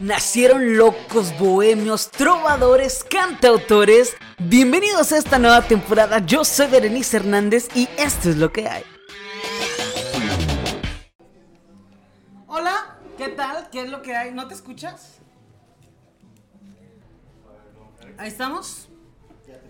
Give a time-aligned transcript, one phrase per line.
[0.00, 4.16] nacieron locos, bohemios, trovadores, cantautores.
[4.38, 6.20] Bienvenidos a esta nueva temporada.
[6.24, 8.84] Yo soy Berenice Hernández y esto es lo que hay.
[12.46, 13.68] Hola, ¿qué tal?
[13.70, 14.32] ¿Qué es lo que hay?
[14.32, 15.18] ¿No te escuchas?
[18.16, 18.88] Ahí estamos.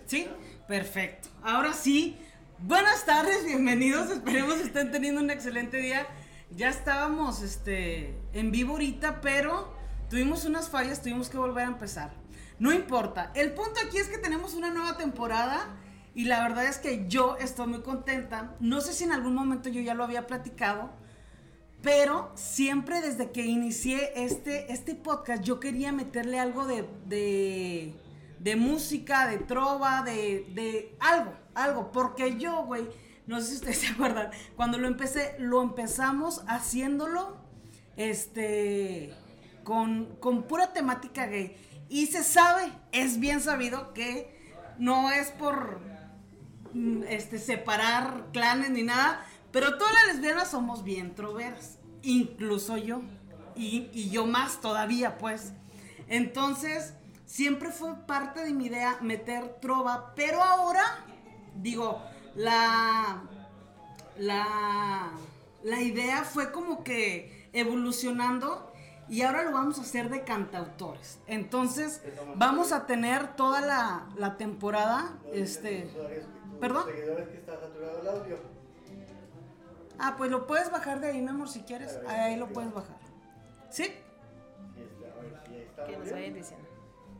[0.05, 0.27] ¿Sí?
[0.67, 1.29] Perfecto.
[1.43, 2.17] Ahora sí,
[2.59, 4.09] buenas tardes, bienvenidos.
[4.09, 6.07] Esperemos estén teniendo un excelente día.
[6.51, 9.78] Ya estábamos este, en vivo ahorita, pero
[10.09, 12.11] tuvimos unas fallas, tuvimos que volver a empezar.
[12.59, 13.31] No importa.
[13.35, 15.75] El punto aquí es que tenemos una nueva temporada
[16.13, 18.55] y la verdad es que yo estoy muy contenta.
[18.59, 20.89] No sé si en algún momento yo ya lo había platicado,
[21.81, 27.95] pero siempre desde que inicié este, este podcast yo quería meterle algo de, de,
[28.39, 31.91] de música, de trova, de, de algo, algo.
[31.91, 32.87] Porque yo, güey
[33.29, 37.37] no sé si ustedes se acuerdan, cuando lo empecé, lo empezamos haciéndolo,
[37.95, 39.13] este,
[39.69, 41.55] con, pura temática gay.
[41.89, 44.35] Y se sabe, es bien sabido que
[44.79, 45.79] no es por
[46.73, 53.01] mm, este, separar clanes ni nada, pero todas las lesbianas somos bien troveras, incluso yo,
[53.55, 55.53] y, y, yo más todavía, pues.
[56.07, 56.93] Entonces,
[57.27, 61.05] siempre fue parte de mi idea meter trova, pero ahora,
[61.55, 62.01] digo,
[62.35, 63.21] la,
[64.17, 65.11] la,
[65.61, 68.68] la idea fue como que evolucionando
[69.09, 71.19] y ahora lo vamos a hacer de cantautores.
[71.27, 72.01] Entonces,
[72.35, 75.89] vamos a tener toda la, la temporada, este,
[76.59, 76.85] ¿perdón?
[79.97, 81.99] Ah, pues lo puedes bajar de ahí, mi amor, si quieres.
[82.07, 82.97] Ahí lo puedes bajar.
[83.69, 83.91] ¿Sí?
[85.85, 86.67] Que nos vayan diciendo.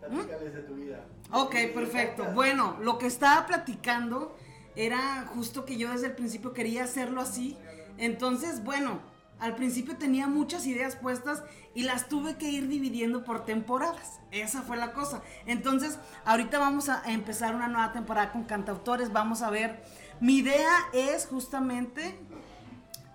[0.10, 1.36] ¿Mm?
[1.36, 2.26] Ok, perfecto.
[2.34, 4.36] Bueno, lo que estaba platicando
[4.76, 7.58] era justo que yo desde el principio quería hacerlo así.
[7.98, 9.02] Entonces, bueno,
[9.40, 14.20] al principio tenía muchas ideas puestas y las tuve que ir dividiendo por temporadas.
[14.32, 15.22] Esa fue la cosa.
[15.46, 19.14] Entonces, ahorita vamos a empezar una nueva temporada con cantautores.
[19.14, 19.84] Vamos a ver.
[20.20, 22.20] Mi idea es justamente,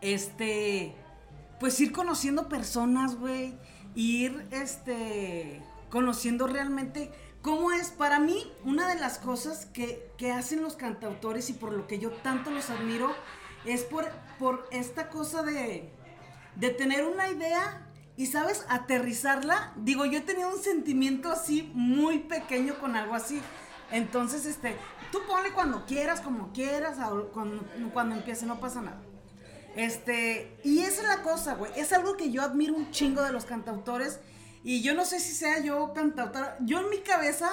[0.01, 0.95] este,
[1.61, 3.59] pues ir conociendo personas, güey.
[3.95, 7.13] Ir, este, conociendo realmente
[7.45, 7.91] ¿Cómo es?
[7.91, 12.11] Para mí, una de las cosas que, hacen los cantautores y por lo que yo
[12.11, 13.15] tanto los admiro
[13.67, 15.93] es por, por esta cosa de,
[16.57, 18.65] de tener una idea y, ¿sabes?
[18.69, 19.73] Aterrizarla.
[19.77, 23.41] Digo, yo tenido un sentimiento así muy pequeño con algo así.
[23.91, 24.77] Entonces, este,
[25.13, 26.99] tú ponle cuando quieras, como quieras,
[27.33, 29.01] cuando, cuando empiece, no pasa nada.
[29.77, 31.73] Este, y esa es la cosa, güey.
[31.77, 34.21] Es algo que yo admiro un chingo de los cantautores
[34.63, 36.57] y yo no sé si sea yo cantautora.
[36.61, 37.51] Yo en mi cabeza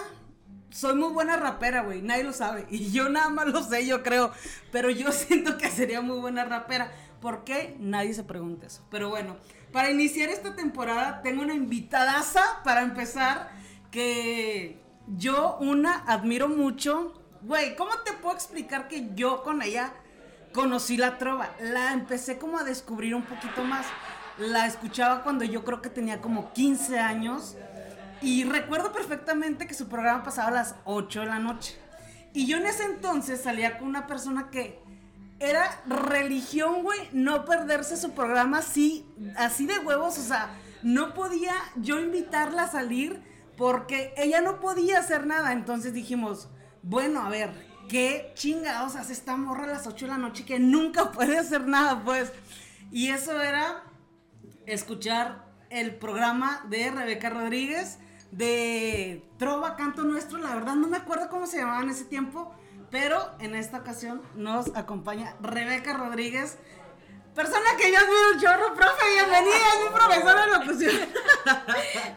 [0.70, 2.02] soy muy buena rapera, güey.
[2.02, 2.66] Nadie lo sabe.
[2.70, 4.32] Y yo nada más lo sé, yo creo.
[4.72, 6.92] Pero yo siento que sería muy buena rapera.
[7.22, 7.78] ¿Por qué?
[7.80, 8.84] Nadie se pregunta eso.
[8.90, 9.38] Pero bueno,
[9.72, 13.52] para iniciar esta temporada tengo una invitadaza para empezar
[13.92, 17.14] que yo una admiro mucho.
[17.44, 19.94] Güey, ¿cómo te puedo explicar que yo con ella
[20.52, 21.52] conocí la trova?
[21.60, 23.86] La empecé como a descubrir un poquito más
[24.38, 27.56] la escuchaba cuando yo creo que tenía como 15 años.
[28.22, 31.78] Y recuerdo perfectamente que su programa pasaba a las 8 de la noche.
[32.34, 34.80] Y yo en ese entonces salía con una persona que
[35.42, 40.20] era religión, güey, no perderse su programa así, así de huevos.
[40.20, 43.22] O sea, no podía yo invitarla a salir
[43.58, 45.52] porque ella no podía hacer nada.
[45.52, 46.48] Entonces dijimos,
[46.84, 47.52] bueno, a ver,
[47.90, 51.68] ¿qué chingados hace esta morra a las 8 de la noche que nunca puede hacer
[51.68, 52.32] nada, pues?
[52.92, 53.84] Y eso era
[54.68, 57.98] escuchar el programa de Rebeca Rodríguez
[58.32, 60.38] de Trova Canto Nuestro.
[60.38, 62.54] La verdad no me acuerdo cómo se llamaba en ese tiempo,
[62.92, 66.58] pero en esta ocasión nos acompaña Rebeca Rodríguez
[67.36, 71.10] Persona que yo admiro un chorro, profe, bienvenida, es mi profesora de locución.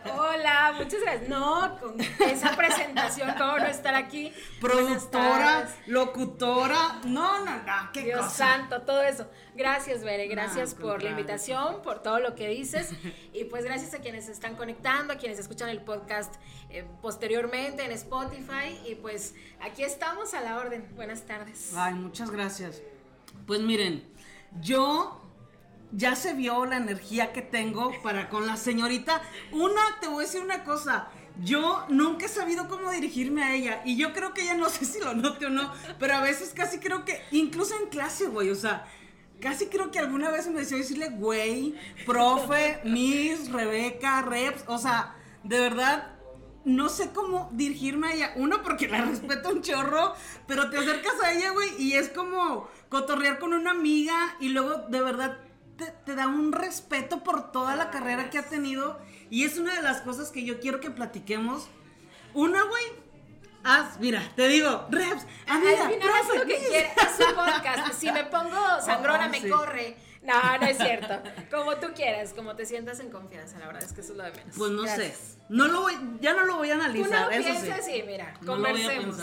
[0.18, 1.28] Hola, muchas gracias.
[1.28, 4.32] No, con esa presentación, ¿cómo no estar aquí?
[4.60, 9.30] Productora, locutora, no, no, no, qué Dios santo, todo eso.
[9.54, 12.90] Gracias, Bere, gracias por la invitación, por todo lo que dices.
[13.32, 16.34] Y pues gracias a quienes están conectando, a quienes escuchan el podcast
[16.70, 18.80] eh, posteriormente en Spotify.
[18.84, 20.88] Y pues aquí estamos a la orden.
[20.96, 21.72] Buenas tardes.
[21.76, 22.82] Ay, muchas gracias.
[23.46, 24.13] Pues miren,
[24.60, 25.20] yo
[25.92, 29.22] ya se vio la energía que tengo para con la señorita.
[29.52, 31.08] Una, te voy a decir una cosa.
[31.42, 33.82] Yo nunca he sabido cómo dirigirme a ella.
[33.84, 35.72] Y yo creo que ella no sé si lo note o no.
[35.98, 38.86] Pero a veces casi creo que, incluso en clase, güey, o sea,
[39.40, 41.74] casi creo que alguna vez me decía decirle, güey,
[42.06, 44.64] profe, Miss, Rebeca, Reps.
[44.66, 46.14] O sea, de verdad,
[46.64, 48.32] no sé cómo dirigirme a ella.
[48.36, 50.14] Uno, porque la respeto un chorro,
[50.46, 54.84] pero te acercas a ella, güey, y es como cotorrear con una amiga y luego
[54.88, 55.36] de verdad
[56.04, 59.00] te, da un respeto por toda la carrera que ha tenido.
[59.30, 61.66] Y es una de las cosas que yo quiero que platiquemos.
[62.34, 62.84] Una, güey,
[63.64, 67.94] haz, mira, te digo, reps, amiga, profe, lo que quiere, es un podcast.
[67.94, 69.96] Si me pongo sangrona, me corre.
[70.22, 71.20] No, no es cierto.
[71.50, 74.24] Como tú quieras, como te sientas en confianza, la verdad es que eso es lo
[74.24, 74.56] de menos.
[74.56, 75.14] Pues no sé.
[75.48, 77.28] No lo voy, ya no lo voy a analizar.
[77.28, 78.04] Tú no piensas sí.
[78.06, 79.18] mira, conversemos.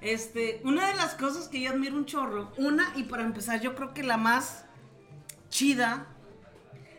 [0.00, 3.74] Este, una de las cosas que yo admiro un chorro, una, y para empezar, yo
[3.74, 4.64] creo que la más
[5.48, 6.06] chida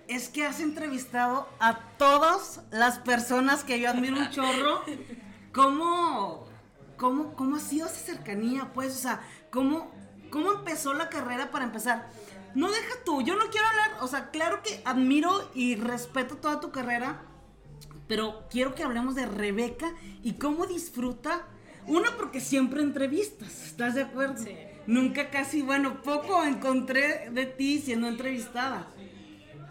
[0.08, 4.84] es que has entrevistado a todas las personas que yo admiro un chorro.
[5.54, 6.48] ¿Cómo,
[6.98, 8.72] cómo, cómo ha sido esa cercanía?
[8.74, 9.92] Pues, o sea, ¿cómo,
[10.30, 12.10] ¿cómo empezó la carrera para empezar?
[12.56, 16.60] No deja tú, yo no quiero hablar, o sea, claro que admiro y respeto toda
[16.60, 17.22] tu carrera,
[18.08, 19.94] pero quiero que hablemos de Rebeca
[20.24, 21.46] y cómo disfruta.
[21.88, 24.44] Uno, porque siempre entrevistas, ¿estás de acuerdo?
[24.44, 24.56] Sí.
[24.88, 28.88] Nunca casi, bueno, poco encontré de ti siendo entrevistada.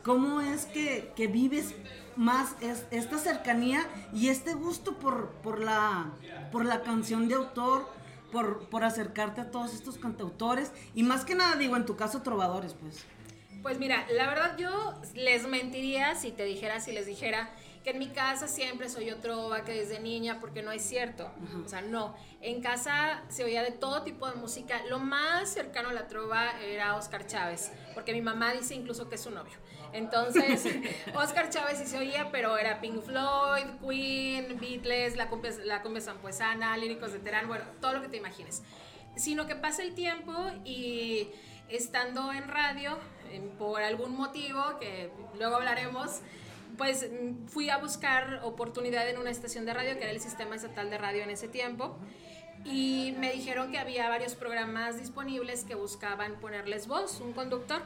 [0.02, 1.74] ¿Cómo es que, vives
[2.16, 2.54] más
[2.90, 6.12] esta cercanía y este gusto por, por, la,
[6.52, 7.86] por la canción de autor,
[8.30, 12.22] por, por acercarte a todos estos cantautores y más que nada, digo, en tu caso,
[12.22, 13.04] trovadores, pues?
[13.62, 17.50] Pues mira, la verdad yo les mentiría si te dijera, si les dijera
[17.86, 21.30] que en mi casa siempre soy yo trova, que desde niña, porque no es cierto.
[21.64, 22.16] O sea, no.
[22.40, 24.82] En casa se oía de todo tipo de música.
[24.90, 29.14] Lo más cercano a la trova era Oscar Chávez, porque mi mamá dice incluso que
[29.14, 29.56] es su novio.
[29.92, 30.64] Entonces,
[31.14, 36.00] Oscar Chávez sí se oía, pero era Pink Floyd, Queen, Beatles, la cumbia, la cumbia
[36.00, 38.64] sanpuesana, líricos de Terán, bueno, todo lo que te imagines.
[39.14, 40.34] Sino que pasa el tiempo
[40.64, 41.28] y
[41.68, 42.98] estando en radio,
[43.60, 46.20] por algún motivo, que luego hablaremos,
[46.76, 50.56] pues mm, fui a buscar oportunidad en una estación de radio, que era el sistema
[50.56, 51.99] estatal de radio en ese tiempo,
[52.64, 57.82] y me dijeron que había varios programas disponibles que buscaban ponerles voz, un conductor,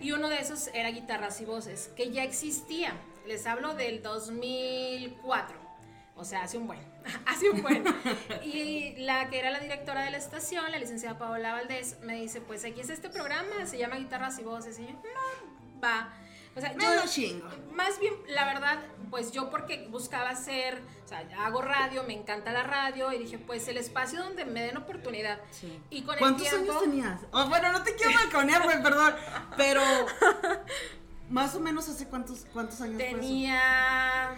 [0.00, 2.92] y uno de esos era guitarras y voces, que ya existía.
[3.26, 5.68] Les hablo del 2004.
[6.16, 6.80] O sea, hace un buen,
[7.26, 7.84] hace un buen.
[8.44, 12.40] Y la que era la directora de la estación, la licenciada Paola Valdés, me dice,
[12.40, 14.78] pues aquí es este programa, se llama Guitarras y Voces.
[14.78, 16.12] Y yo, no, va.
[16.58, 17.48] O sea, yo, chingo.
[17.74, 18.78] Más bien, la verdad,
[19.10, 23.38] pues yo porque buscaba hacer, o sea, hago radio, me encanta la radio y dije,
[23.38, 25.40] pues el espacio donde me den oportunidad.
[25.50, 25.80] Sí.
[25.90, 27.20] Y con ¿Cuántos años tenías?
[27.32, 29.14] Oh, bueno, no te quiero balconear, güey, perdón,
[29.56, 29.80] pero
[31.30, 34.34] más o menos hace cuántos, cuántos años Tenía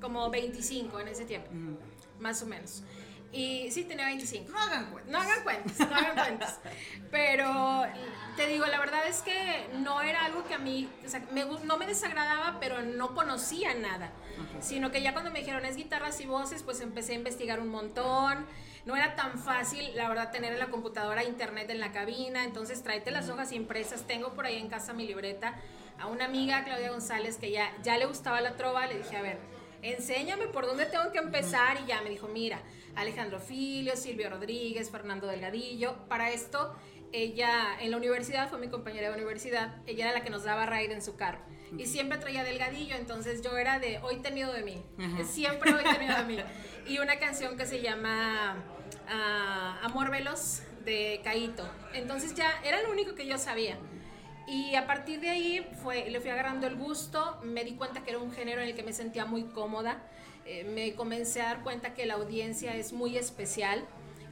[0.00, 1.50] como 25 en ese tiempo,
[2.18, 2.82] más o menos.
[3.36, 4.50] Y sí, tenía 25.
[4.50, 5.12] No hagan cuentas.
[5.12, 6.58] No hagan cuentas, no hagan cuentas.
[7.10, 7.84] Pero
[8.34, 11.44] te digo, la verdad es que no era algo que a mí, o sea, me,
[11.44, 14.10] no me desagradaba, pero no conocía nada.
[14.60, 17.68] Sino que ya cuando me dijeron es guitarras y voces, pues empecé a investigar un
[17.68, 18.46] montón.
[18.86, 22.44] No era tan fácil, la verdad, tener en la computadora internet en la cabina.
[22.44, 24.06] Entonces, tráete las hojas impresas.
[24.06, 25.54] Tengo por ahí en casa mi libreta.
[25.98, 29.22] A una amiga, Claudia González, que ya, ya le gustaba la trova, le dije, a
[29.22, 29.38] ver,
[29.82, 31.78] enséñame por dónde tengo que empezar.
[31.82, 32.60] Y ya me dijo, mira,
[32.96, 35.96] Alejandro Filio, Silvio Rodríguez, Fernando Delgadillo.
[36.08, 36.74] Para esto,
[37.12, 40.66] ella en la universidad, fue mi compañera de universidad, ella era la que nos daba
[40.66, 41.40] ride en su carro.
[41.76, 44.82] Y siempre traía Delgadillo, entonces yo era de hoy tenido de mí.
[45.24, 46.38] Siempre hoy tenido de mí.
[46.86, 48.62] Y una canción que se llama
[49.08, 51.68] ah, Amor Veloz de Caito.
[51.94, 53.76] Entonces ya era lo único que yo sabía.
[54.46, 58.10] Y a partir de ahí fue, le fui agarrando el gusto, me di cuenta que
[58.10, 60.00] era un género en el que me sentía muy cómoda,
[60.46, 63.84] eh, me comencé a dar cuenta que la audiencia es muy especial,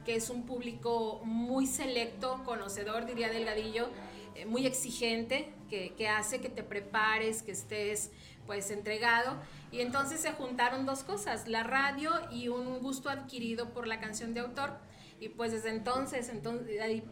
[0.05, 3.89] que es un público muy selecto, conocedor, diría Delgadillo,
[4.35, 8.11] eh, muy exigente, que, que, hace que te prepares, que estés
[8.45, 9.37] pues entregado.
[9.71, 14.33] Y entonces se juntaron dos cosas, la radio y un gusto adquirido por la canción
[14.33, 14.77] de autor.
[15.19, 17.03] Y pues desde entonces, entonces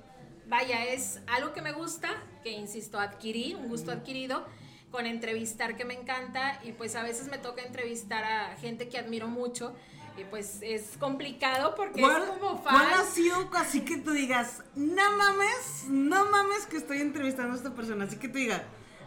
[0.48, 2.10] vaya, es algo que me gusta,
[2.44, 4.46] que insisto, adquirí, un gusto adquirido,
[4.94, 9.00] con entrevistar que me encanta y pues a veces me toca entrevistar a gente que
[9.00, 9.74] admiro mucho
[10.20, 12.76] y pues es complicado porque es como fan.
[12.76, 17.58] ¿Cuál ha sido así que tú digas, no mames, no mames que estoy entrevistando a
[17.58, 18.06] esta persona?
[18.06, 18.62] Así que tú digas,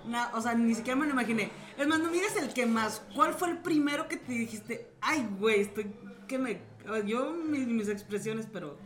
[0.06, 1.52] no, o sea, ni siquiera me lo imaginé.
[1.78, 3.00] Es más, no me el que más.
[3.14, 5.94] ¿Cuál fue el primero que te dijiste, ay, güey, estoy,
[6.26, 6.62] que me...
[7.04, 8.76] Yo, mis expresiones, pero...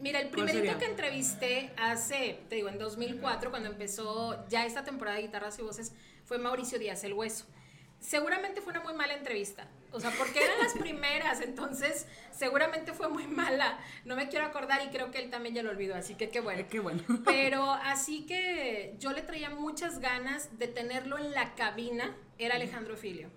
[0.00, 5.18] Mira, el primerito que entrevisté hace, te digo, en 2004, cuando empezó ya esta temporada
[5.18, 5.92] de guitarras y voces,
[6.32, 7.44] fue Mauricio Díaz El Hueso.
[8.00, 13.10] Seguramente fue una muy mala entrevista, o sea, porque eran las primeras, entonces seguramente fue
[13.10, 13.78] muy mala.
[14.06, 16.40] No me quiero acordar y creo que él también ya lo olvidó, así que qué
[16.40, 16.64] bueno.
[16.70, 17.02] Qué bueno.
[17.26, 22.96] Pero así que yo le traía muchas ganas de tenerlo en la cabina, era Alejandro
[22.96, 23.28] Filio.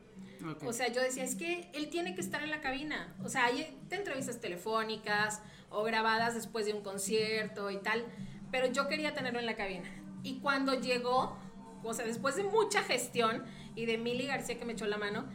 [0.63, 3.13] O sea, yo decía, es que él tiene que estar en la cabina.
[3.25, 8.05] O sea, hay entrevistas telefónicas, o grabadas después de un concierto y tal,
[8.51, 9.89] pero yo quería tenerlo en la cabina.
[10.23, 11.37] Y cuando llegó,
[11.89, 13.43] o sea, después de mucha gestión
[13.75, 15.25] y de Mili García que me echó la mano,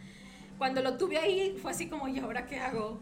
[0.59, 3.01] cuando lo tuve ahí fue así como, ¿y ahora qué hago?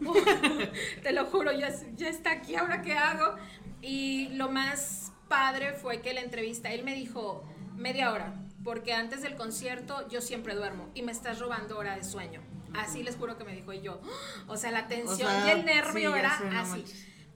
[1.03, 3.35] Te lo juro, ya, ya está aquí, ¿ahora qué hago?
[3.81, 7.43] Y lo más padre fue que la entrevista, él me dijo
[7.75, 12.03] media hora, porque antes del concierto yo siempre duermo y me estás robando hora de
[12.03, 12.41] sueño.
[12.73, 13.99] Así les juro que me dijo y yo.
[14.47, 16.85] O sea, la tensión y el nervio era así.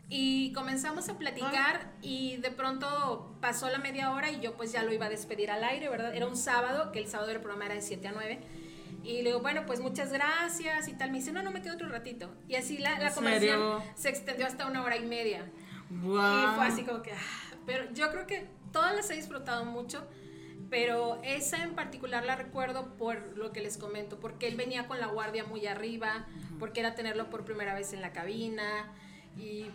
[0.09, 4.83] Y comenzamos a platicar y de pronto pasó la media hora y yo pues ya
[4.83, 6.15] lo iba a despedir al aire, ¿verdad?
[6.15, 8.39] Era un sábado, que el sábado del programa era de 7 a 9.
[9.03, 11.11] Y le digo, bueno, pues muchas gracias y tal.
[11.11, 12.33] Me dice, no, no me quedo otro ratito.
[12.47, 15.49] Y así la, la conversación se extendió hasta una hora y media.
[15.89, 16.15] Wow.
[16.15, 20.07] Y fue así como que, ah, pero yo creo que todas las he disfrutado mucho
[20.73, 24.99] pero esa en particular la recuerdo por lo que les comento, porque él venía con
[24.99, 26.25] la guardia muy arriba,
[26.57, 28.91] porque era tenerlo por primera vez en la cabina
[29.37, 29.67] y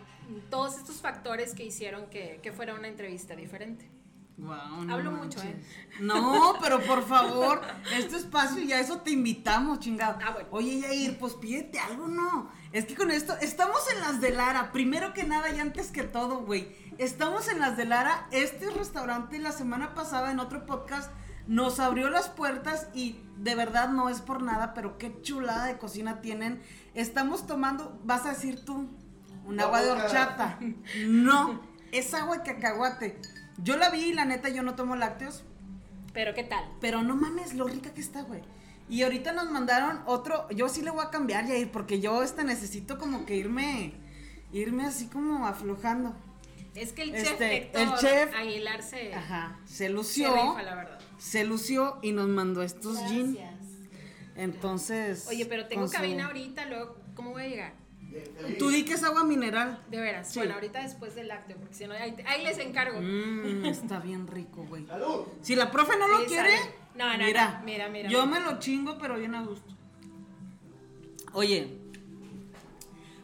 [0.51, 3.91] todos estos factores que hicieron que, que fuera una entrevista diferente.
[4.37, 5.61] Wow, no Hablo mucho, ¿eh?
[6.01, 7.61] No, pero por favor,
[7.93, 10.17] este espacio ya eso te invitamos, chingado.
[10.25, 10.49] Ah, bueno.
[10.53, 12.49] Oye, Yair, pues pídete algo, ¿no?
[12.73, 16.05] Es que con esto, estamos en las de Lara, primero que nada y antes que
[16.05, 18.27] todo, güey Estamos en las de Lara.
[18.33, 21.13] Este restaurante la semana pasada en otro podcast
[21.47, 25.79] nos abrió las puertas y de verdad no es por nada, pero qué chulada de
[25.79, 26.61] cocina tienen.
[26.95, 28.91] Estamos tomando, vas a decir tú,
[29.49, 30.59] un agua de horchata.
[31.07, 33.19] No, es agua de cacahuate.
[33.63, 35.43] Yo la vi y la neta yo no tomo lácteos.
[36.13, 36.65] Pero qué tal.
[36.81, 38.43] Pero no mames lo rica que está, güey.
[38.91, 42.45] Y ahorita nos mandaron otro, yo sí le voy a cambiar, Yair, porque yo este
[42.45, 43.93] necesito como que irme,
[44.53, 46.15] irme así como aflojando.
[46.75, 50.33] Es que el chef, este, el chef Aguilar se, ajá, se lució.
[50.57, 50.99] Se, la verdad.
[51.19, 53.39] se lució y nos mandó estos jeans.
[54.37, 55.27] Entonces.
[55.29, 57.88] Oye, pero tengo cabina ahorita, luego, ¿cómo voy a llegar?
[58.59, 59.83] Tú di que es agua mineral.
[59.91, 60.35] De veras.
[60.35, 63.01] Bueno, ahorita después del lácteo, porque si no, ahí, les encargo.
[63.01, 64.87] Mm, está bien rico, güey.
[65.43, 66.55] Si la profe no lo quiere,
[66.95, 68.09] no, no, mira, mira, mira.
[68.09, 69.75] Yo me lo chingo, pero bien a gusto.
[71.33, 71.79] Oye,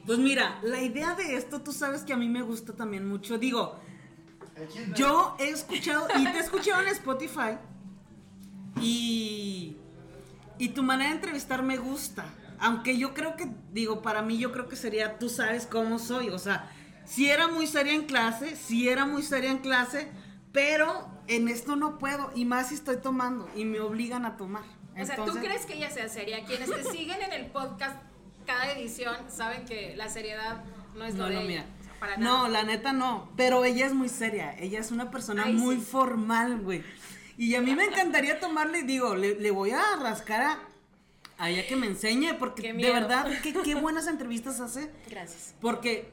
[0.07, 3.39] pues mira, la idea de esto, tú sabes que a mí me gusta también mucho.
[3.39, 3.81] Digo,
[4.95, 7.59] yo he escuchado, y te he escuchado en Spotify,
[8.81, 9.77] y,
[10.59, 12.27] y tu manera de entrevistar me gusta.
[12.59, 16.31] Aunque yo creo que, digo, para mí yo creo que sería, tú sabes cómo soy.
[16.31, 16.71] O sea,
[17.05, 20.09] si era muy seria en clase, si era muy seria en clase,
[20.53, 24.65] pero en esto no puedo, y más si estoy tomando, y me obligan a tomar.
[25.01, 26.45] O sea, ¿tú crees que ella sea seria?
[26.45, 27.97] Quienes te siguen en el podcast
[28.47, 30.63] cada edición saben que la seriedad
[30.95, 31.65] no es lo no, de
[32.19, 36.61] No, la neta no, pero ella es muy seria, ella es una persona muy formal,
[36.61, 36.85] güey.
[37.37, 40.59] Y a mí me encantaría tomarle, digo, le, voy a rascar a,
[41.39, 44.91] a, ella que me enseñe, porque de verdad, qué, qué buenas entrevistas hace.
[45.09, 45.55] Gracias.
[45.61, 46.09] Porque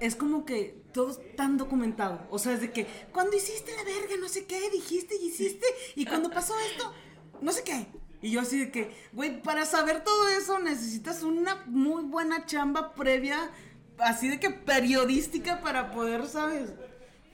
[0.00, 2.26] es como que todo tan documentado.
[2.30, 5.66] O sea, es de que, cuando hiciste la verga, no sé qué, dijiste y hiciste,
[5.94, 6.92] y cuando pasó esto,
[7.40, 7.86] no sé qué.
[8.22, 12.94] Y yo así de que, güey, para saber todo eso necesitas una muy buena chamba
[12.94, 13.50] previa,
[13.98, 16.70] así de que periodística para poder, ¿sabes?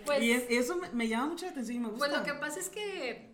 [0.05, 2.07] Pues, y eso me, llama mucho la atención y me gusta.
[2.07, 3.31] Pues lo que pasa es que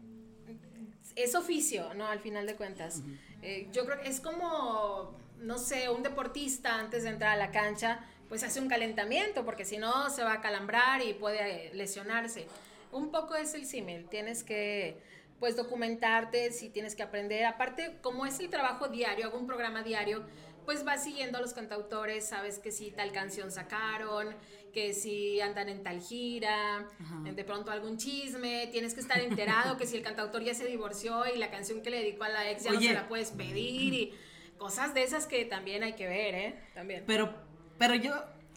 [1.16, 2.06] es oficio, ¿no?
[2.06, 3.02] Al final de cuentas.
[3.42, 7.50] Eh, yo creo que es como, no sé, un deportista antes de entrar a la
[7.50, 12.46] cancha, pues hace un calentamiento, porque si no se va a calambrar y puede lesionarse.
[12.92, 14.98] Un poco es el símil, tienes que
[15.38, 17.44] pues documentarte, si tienes que aprender.
[17.46, 20.24] Aparte, como es el trabajo diario, hago un programa diario,
[20.64, 24.34] pues vas siguiendo a los cantautores, sabes que si tal canción sacaron,
[24.72, 26.86] que si andan en tal gira,
[27.24, 31.24] de pronto algún chisme, tienes que estar enterado que si el cantautor ya se divorció
[31.32, 33.94] y la canción que le dedicó a la ex ya no se la puedes pedir
[33.94, 34.14] y
[34.58, 36.60] cosas de esas que también hay que ver, ¿eh?
[36.74, 37.04] También.
[37.06, 37.32] Pero,
[37.78, 38.14] pero yo,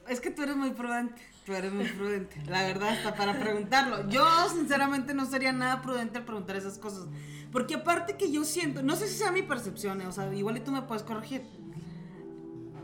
[0.08, 1.22] es que tú eres muy prudente.
[1.46, 4.08] Tú eres muy prudente, la verdad, hasta para preguntarlo.
[4.10, 7.08] Yo, sinceramente, no sería nada prudente al preguntar esas cosas.
[7.52, 10.58] Porque aparte que yo siento, no sé si sea mi percepción, eh, o sea, igual
[10.58, 11.42] y tú me puedes corregir.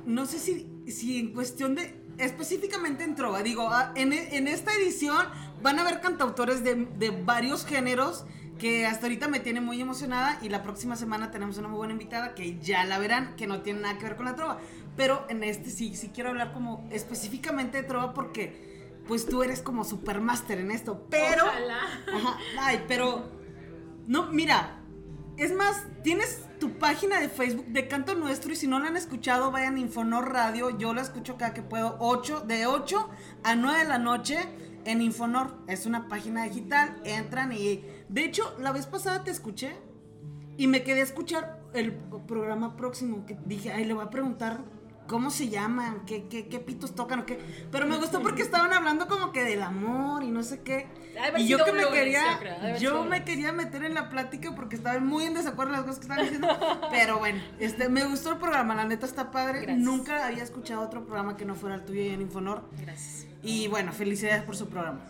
[0.06, 4.74] No sé si, si en cuestión de, específicamente en trova, digo, ah, en, en esta
[4.74, 5.28] edición
[5.62, 8.26] van a haber cantautores de, de varios géneros
[8.58, 11.94] que hasta ahorita me tiene muy emocionada y la próxima semana tenemos una muy buena
[11.94, 14.60] invitada que ya la verán, que no tiene nada que ver con la trova.
[14.96, 19.62] Pero en este sí, sí quiero hablar como específicamente de trova porque pues tú eres
[19.62, 21.06] como supermaster en esto.
[21.10, 21.46] Pero...
[21.46, 23.32] Ajá, ay, pero...
[24.08, 24.80] No, mira,
[25.38, 28.98] es más, tienes tu página de Facebook de Canto Nuestro y si no la han
[28.98, 30.78] escuchado, vayan a Infonor Radio.
[30.78, 33.10] Yo la escucho cada que puedo, 8, de 8
[33.44, 34.40] a 9 de la noche
[34.86, 35.56] en Infonor.
[35.68, 37.86] Es una página digital, entran y...
[38.10, 39.76] De hecho, la vez pasada te escuché
[40.58, 44.64] y me quedé a escuchar el programa próximo que dije, ay, le voy a preguntar
[45.08, 47.40] cómo se llaman, qué, qué, qué pitos tocan o qué.
[47.72, 50.88] Pero me gustó porque estaban hablando como que del amor y no sé qué.
[51.38, 55.26] Y yo que me quería, yo me quería meter en la plática porque estaba muy
[55.26, 56.48] en desacuerdo las cosas que estaban diciendo.
[56.92, 59.76] pero bueno, este, me gustó el programa, la neta está padre.
[59.76, 62.64] Nunca había escuchado otro programa que no fuera el tuyo y en Infonor.
[62.80, 63.28] Gracias.
[63.42, 65.02] Y bueno, felicidades por su programa.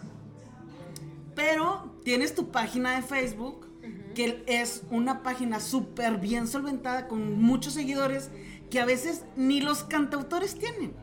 [1.35, 3.67] Pero tienes tu página de Facebook,
[4.15, 8.31] que es una página súper bien solventada, con muchos seguidores,
[8.69, 10.93] que a veces ni los cantautores tienen.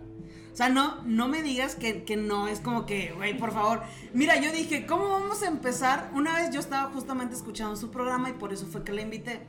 [0.55, 3.83] O sea, no, no me digas que, que no, es como que, güey, por favor.
[4.13, 6.13] Mira, yo dije, ¿cómo vamos a empezar?
[6.15, 9.41] Una vez yo estaba justamente escuchando su programa y por eso fue que la invité.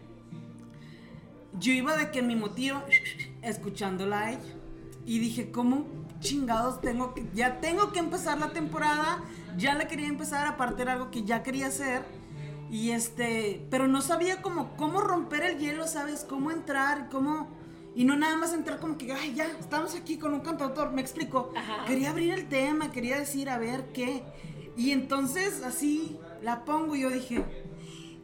[1.60, 2.82] Yo iba de que en mi motivo,
[3.44, 4.56] escuchándola a ella.
[5.06, 5.86] Y dije, ¿cómo
[6.22, 9.24] chingados tengo que, ya tengo que empezar la temporada?
[9.58, 12.04] Ya la quería empezar, aparte era algo que ya quería hacer.
[12.72, 16.26] Y este, pero no sabía cómo, cómo romper el hielo, ¿sabes?
[16.28, 17.48] Cómo entrar, cómo
[17.96, 21.02] y no nada más entrar como que, ay, ya, estamos aquí con un cantautor, me
[21.02, 21.54] explico.
[21.88, 24.22] Quería abrir el tema, quería decir, a ver qué.
[24.76, 27.46] Y entonces así la pongo y yo dije,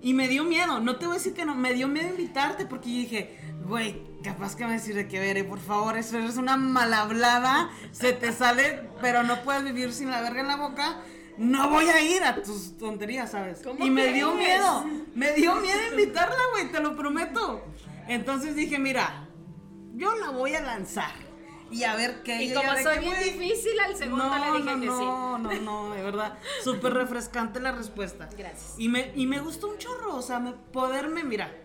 [0.02, 2.66] y me dio miedo, no te voy a decir que no, me dio miedo invitarte
[2.66, 6.36] porque yo dije, güey, capaz que me decir de que veré, por favor, eso es
[6.36, 10.98] una malhablada, se te sale, pero no puedes vivir sin la verga en la boca.
[11.38, 13.62] No voy a ir a tus tonterías, ¿sabes?
[13.80, 14.86] y me dio miedo,
[15.16, 17.64] me dio miedo invitarla, güey, te lo prometo.
[18.08, 19.30] Entonces dije, mira,
[19.94, 21.32] yo la voy a lanzar.
[21.72, 22.44] Y a ver qué.
[22.44, 25.06] Y como soy bien difícil, al segundo le dije no, que no, sí.
[25.06, 26.38] No, no, no, de verdad.
[26.64, 28.30] Súper refrescante la respuesta.
[28.38, 28.76] Gracias.
[28.78, 31.56] Y me, y me gustó un chorro, o sea, me, poderme, mira,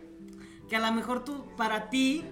[0.69, 2.25] que a lo mejor tú, para ti,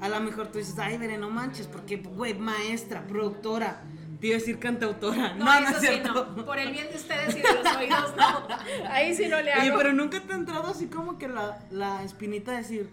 [0.00, 3.84] a lo mejor tú dices, ay, veré, no manches, porque, güey, maestra, productora.
[4.20, 5.34] Te iba a decir cantautora.
[5.34, 6.44] No, no, eso sí, no.
[6.44, 8.88] Por el bien de ustedes y de los oídos, no.
[8.88, 9.62] Ahí sí no le hago.
[9.62, 12.90] Oye, pero nunca te ha entrado así como que la, la espinita de decir,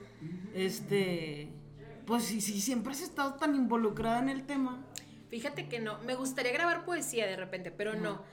[0.56, 1.59] este
[2.10, 4.84] pues sí, sí, siempre has estado tan involucrada en el tema.
[5.30, 8.24] Fíjate que no, me gustaría grabar poesía de repente, pero no.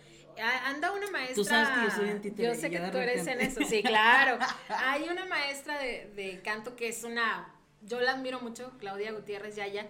[0.65, 1.35] Anda una maestra.
[1.35, 4.39] Tú sabes que yo soy en Yo sé que tú eres en eso, sí, claro.
[4.69, 7.55] Hay una maestra de, canto que es una.
[7.83, 9.87] Yo la admiro mucho, Claudia Gutiérrez Yaya,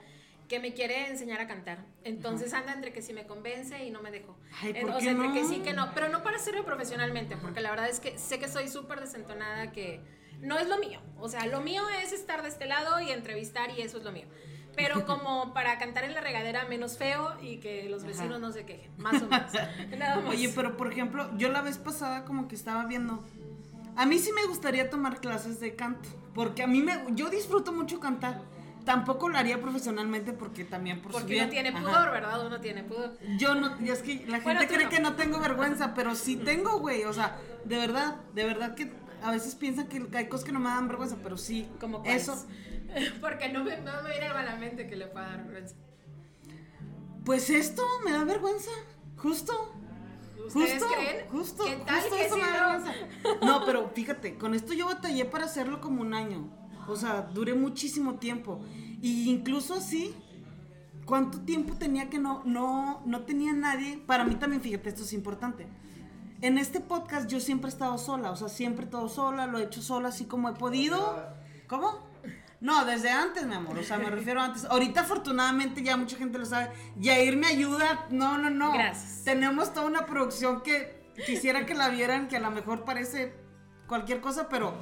[0.49, 1.85] que me quiere enseñar a cantar.
[2.03, 4.37] Entonces anda entre que sí me convence y no me dejo.
[4.63, 5.93] Ay, ¿por o sea, entre que sí, que no.
[5.95, 9.71] Pero no para hacerlo profesionalmente, porque la verdad es que sé que soy súper desentonada,
[9.71, 10.01] que
[10.41, 11.01] no es lo mío.
[11.19, 14.13] O sea, lo mío es estar de este lado y entrevistar y eso es lo
[14.13, 14.27] mío.
[14.75, 18.65] Pero como para cantar en la regadera menos feo y que los vecinos no se
[18.65, 19.53] quejen, más o menos.
[19.99, 20.31] Nada más.
[20.31, 23.25] Oye, pero por ejemplo, yo la vez pasada como que estaba viendo
[23.97, 27.73] a mí sí me gustaría tomar clases de canto, porque a mí me yo disfruto
[27.73, 28.43] mucho cantar.
[28.85, 32.47] Tampoco lo haría profesionalmente porque también por Porque uno tiene pudor, ¿verdad?
[32.47, 33.19] Uno tiene pudor.
[33.37, 37.03] Yo no, es que la gente cree que no tengo vergüenza, pero sí tengo, güey.
[37.05, 38.93] O sea, de verdad, de verdad que
[39.27, 41.69] a veces piensan que hay cosas que no me dan vergüenza, pero sí.
[41.81, 42.47] Como eso.
[43.21, 45.75] Porque no me, no me viene a la mente que le pueda dar vergüenza.
[47.25, 48.71] Pues esto me da vergüenza,
[49.17, 49.75] justo.
[50.47, 51.29] ¿Ustedes justo, creen?
[51.29, 53.45] Justo, ¿Qué tal justo que eso sí me da vergüenza.
[53.45, 56.49] No, pero fíjate, con esto yo batallé para hacerlo como un año.
[56.87, 58.61] O sea, duré muchísimo tiempo.
[59.03, 60.15] Y incluso así,
[61.05, 63.99] ¿cuánto tiempo tenía que no, no, no tenía nadie?
[64.07, 65.67] Para mí también, fíjate, esto es importante
[66.43, 69.65] en este podcast yo siempre he estado sola, o sea, siempre todo sola, lo he
[69.65, 71.27] hecho sola así como he podido.
[71.67, 72.07] ¿Cómo?
[72.61, 74.65] No, desde antes, mi amor, o sea, me refiero antes.
[74.65, 76.71] Ahorita afortunadamente ya mucha gente lo sabe.
[76.97, 78.07] Yair me ayuda.
[78.11, 78.73] No, no, no.
[78.73, 79.23] Gracias.
[79.25, 83.35] Tenemos toda una producción que quisiera que la vieran, que a lo mejor parece
[83.87, 84.75] cualquier cosa, pero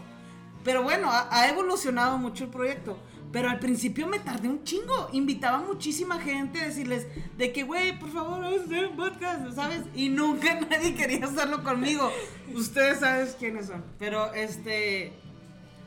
[0.65, 2.99] pero bueno, ha, ha evolucionado mucho el proyecto.
[3.35, 5.09] Pero al principio me tardé un chingo.
[5.13, 8.97] Invitaba a muchísima gente a decirles de que, güey, por favor, vamos a hacer un
[8.97, 9.81] podcast, ¿sabes?
[9.93, 12.13] Y nunca nadie quería hacerlo conmigo.
[12.55, 13.85] Ustedes saben quiénes son.
[13.99, 15.13] Pero este.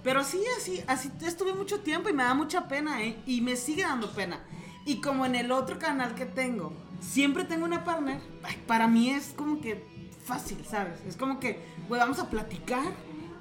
[0.04, 3.16] Pero sí, así, así estuve mucho tiempo y me da mucha pena, ¿eh?
[3.26, 4.44] Y me sigue dando pena.
[4.86, 9.10] Y como en el otro canal que tengo, siempre tengo una partner, ay, para mí
[9.10, 9.86] es como que
[10.26, 11.00] fácil, ¿sabes?
[11.08, 12.92] Es como que, güey, vamos a platicar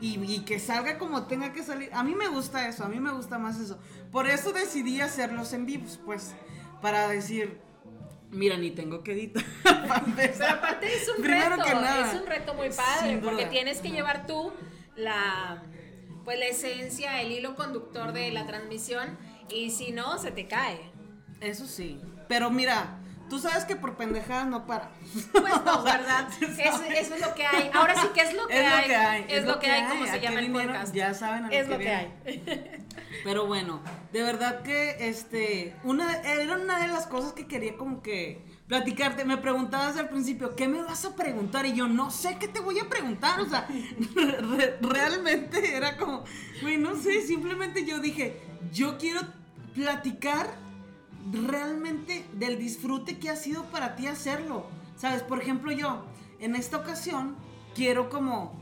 [0.00, 1.90] y, y, que salga como tenga que salir.
[1.92, 3.78] A mí me gusta eso, a mí me gusta más eso.
[4.11, 6.35] Por eso decidí hacerlos en vivos, pues,
[6.80, 7.59] para decir,
[8.30, 9.44] mira, ni tengo que editar.
[10.16, 14.52] Pero aparte es un reto, es un reto muy padre, porque tienes que llevar tú
[14.96, 15.62] la,
[16.24, 19.18] pues, la esencia, el hilo conductor de la transmisión,
[19.50, 20.80] y si no, se te cae.
[21.40, 24.90] Eso sí, pero mira, Tú sabes que por pendejadas no para.
[25.32, 26.28] Pues no, ¿verdad?
[26.40, 27.70] Eso, eso, es lo que hay.
[27.74, 28.80] Ahora sí que es lo que, es hay.
[28.82, 29.24] Lo que hay.
[29.28, 30.94] Es, lo que hay, como se llama el podcast.
[30.94, 32.12] Ya saben a lo Es que lo que viene.
[32.24, 32.86] hay.
[33.24, 33.80] Pero bueno,
[34.12, 39.24] de verdad que este una era una de las cosas que quería como que platicarte.
[39.24, 41.66] Me preguntabas al principio, ¿qué me vas a preguntar?
[41.66, 43.40] Y yo no sé qué te voy a preguntar.
[43.40, 43.66] O sea,
[44.14, 46.24] re- realmente era como,
[46.62, 48.40] güey, no sé, simplemente yo dije,
[48.72, 49.20] yo quiero
[49.74, 50.54] platicar
[51.32, 54.66] realmente del disfrute que ha sido para ti hacerlo.
[54.96, 56.04] Sabes, por ejemplo, yo
[56.40, 57.36] en esta ocasión
[57.74, 58.60] quiero como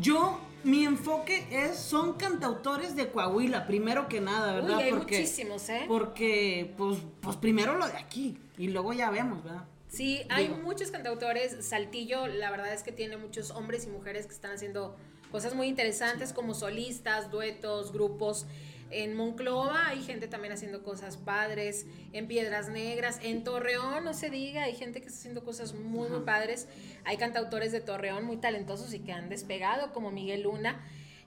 [0.00, 4.76] yo mi enfoque es son cantautores de Coahuila, primero que nada, ¿verdad?
[4.78, 5.84] Uy, hay muchísimos, ¿eh?
[5.88, 9.64] Porque pues pues primero lo de aquí y luego ya vemos, ¿verdad?
[9.88, 11.66] Sí, hay muchos cantautores.
[11.66, 14.96] Saltillo, la verdad es que tiene muchos hombres y mujeres que están haciendo
[15.30, 18.46] cosas muy interesantes como solistas, duetos, grupos.
[18.92, 24.30] En Monclova hay gente también haciendo cosas padres, en Piedras Negras, en Torreón, no se
[24.30, 26.68] diga, hay gente que está haciendo cosas muy, muy padres.
[27.04, 30.84] Hay cantautores de Torreón muy talentosos y que han despegado, como Miguel Luna.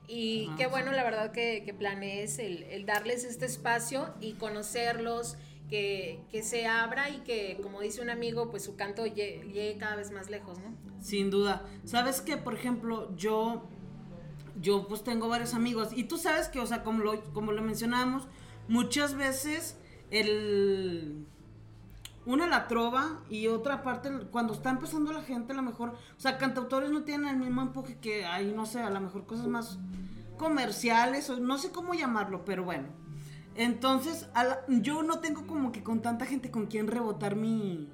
[0.07, 5.37] Y qué bueno, la verdad, que, que planees el, el darles este espacio y conocerlos,
[5.69, 9.95] que, que, se abra y que, como dice un amigo, pues su canto llegue, cada
[9.95, 10.75] vez más lejos, ¿no?
[11.01, 11.63] Sin duda.
[11.85, 13.67] Sabes que, por ejemplo, yo
[14.61, 17.61] yo pues tengo varios amigos y tú sabes que, o sea, como lo, como lo
[17.61, 18.27] mencionábamos,
[18.67, 19.77] muchas veces
[20.11, 21.25] el...
[22.25, 26.19] Una la trova y otra parte, cuando está empezando la gente, a lo mejor, o
[26.19, 29.45] sea, cantautores no tienen el mismo empuje que hay, no sé, a lo mejor cosas
[29.45, 29.77] más
[30.35, 32.87] comerciales, o no sé cómo llamarlo, pero bueno.
[33.53, 34.27] Entonces,
[34.67, 37.91] yo no tengo como que con tanta gente con quien rebotar mi,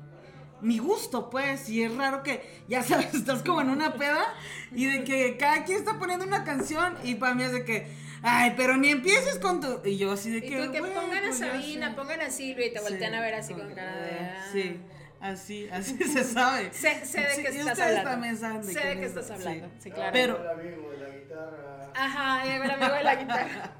[0.61, 4.25] mi gusto, pues, y es raro que, ya sabes, estás como en una peda
[4.71, 7.87] y de que cada quien está poniendo una canción y para mí es de que,
[8.23, 9.81] ay, pero ni empieces con tu...
[9.87, 10.61] Y yo así de que...
[10.61, 13.35] Y tú que pongan a pues, Sabina, pongan a Silvia y te voltean a ver
[13.35, 14.19] así con, cara de...
[14.19, 14.49] Ah".
[14.51, 14.79] Sí.
[15.21, 16.73] Así, así se sabe.
[16.73, 18.09] sé, sé de qué estás hablando.
[18.09, 19.69] También saben de sé de qué estás hablando.
[19.77, 20.11] Sí, claro.
[20.11, 21.91] Pero, el amigo de la guitarra.
[21.93, 23.73] Ajá, el amigo de la guitarra.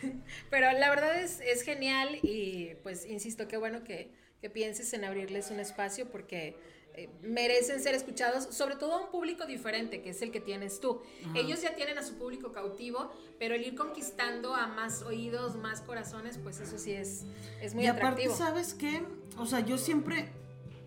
[0.50, 5.04] Pero la verdad es, es genial y pues insisto, qué bueno que, que pienses en
[5.04, 6.56] abrirles un espacio porque
[6.94, 10.80] eh, merecen ser escuchados, sobre todo a un público diferente, que es el que tienes
[10.80, 11.02] tú.
[11.34, 15.80] Ellos ya tienen a su público cautivo, pero el ir conquistando a más oídos, más
[15.82, 17.26] corazones, pues eso sí es,
[17.60, 18.34] es muy y atractivo.
[18.34, 19.02] aparte, ¿sabes qué?
[19.38, 20.32] O sea, yo siempre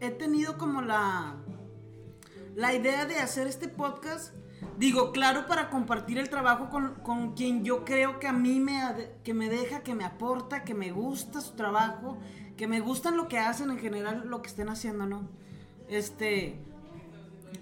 [0.02, 1.38] he tenido como la,
[2.56, 4.34] la idea de hacer este podcast.
[4.78, 8.82] Digo, claro, para compartir el trabajo con, con, quien yo creo que a mí me,
[9.24, 12.18] que me deja, que me aporta, que me gusta su trabajo,
[12.58, 15.28] que me gustan lo que hacen en general, lo que estén haciendo, ¿no?
[15.89, 16.56] Este,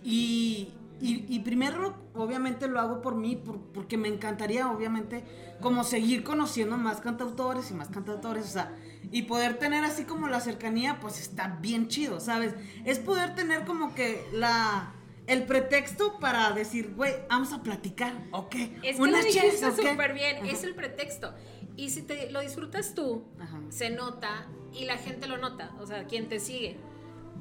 [0.04, 3.42] y, y, primero, obviamente lo hago por mí,
[3.74, 5.24] porque me encantaría, obviamente,
[5.60, 8.76] como seguir conociendo más cantautores y más cantautores, o sea,
[9.12, 12.54] y poder tener así como la cercanía, pues está bien chido, ¿sabes?
[12.86, 14.94] Es poder tener como que la
[15.28, 18.56] el pretexto para decir, güey, vamos a platicar, ¿ok?
[18.84, 21.34] Es que Una lo súper bien, es el pretexto.
[21.78, 23.24] Y si te lo disfrutas tú,
[23.70, 26.78] se nota y la gente lo nota, o sea, quien te sigue.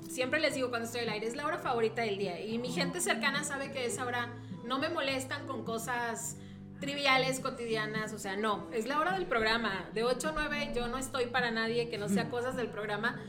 [0.09, 2.41] Siempre les digo cuando estoy al aire, es la hora favorita del día.
[2.41, 4.33] Y mi gente cercana sabe que esa hora
[4.65, 6.37] no me molestan con cosas
[6.81, 9.89] triviales, cotidianas, o sea, no, es la hora del programa.
[9.93, 13.21] De 8 a 9 yo no estoy para nadie que no sea cosas del programa,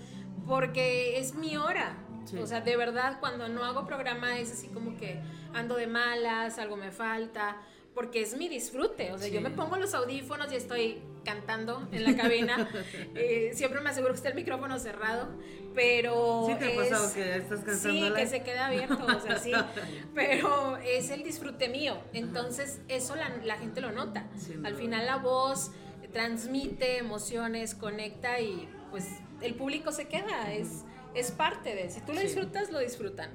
[0.48, 1.98] porque es mi hora.
[2.42, 5.20] O sea, de verdad, cuando no hago programa es así como que
[5.54, 7.58] ando de malas, algo me falta
[7.94, 9.12] porque es mi disfrute.
[9.12, 12.70] O sea, yo me pongo los audífonos y estoy cantando en la cabina.
[13.16, 15.28] Eh, siempre me aseguro que está el micrófono cerrado,
[15.76, 16.46] pero.
[16.48, 18.08] Sí, te ha pasado que estás cantando.
[18.08, 19.52] Sí, que se queda abierto, o sea, sí.
[20.16, 21.98] Pero es el disfrute mío.
[22.14, 24.28] Entonces, eso la, la gente lo nota.
[24.64, 25.72] Al final, la voz
[26.14, 29.08] transmite emociones, conecta y pues
[29.42, 30.54] el público se queda.
[30.54, 31.90] Es, es parte de.
[31.90, 33.32] Si tú lo disfrutas, lo disfrutan.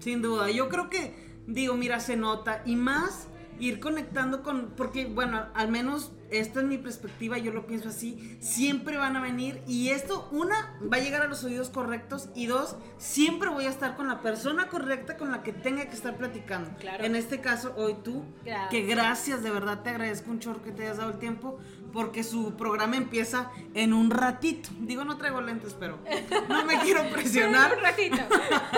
[0.00, 0.50] Sin duda.
[0.50, 1.14] Yo creo que,
[1.46, 2.62] digo, mira, se nota.
[2.64, 7.66] Y más ir conectando con, porque bueno, al menos esta es mi perspectiva, yo lo
[7.66, 11.70] pienso así, siempre van a venir y esto, una, va a llegar a los oídos
[11.70, 15.86] correctos y dos, siempre voy a estar con la persona correcta con la que tenga
[15.86, 16.70] que estar platicando.
[16.78, 17.04] Claro.
[17.04, 18.24] En este caso, hoy tú,
[18.70, 21.58] que gracias, de verdad te agradezco un chorro que te hayas dado el tiempo
[21.92, 24.68] porque su programa empieza en un ratito.
[24.80, 25.98] Digo, no traigo lentes, pero
[26.48, 27.74] no me quiero presionar.
[27.76, 28.18] un ratito.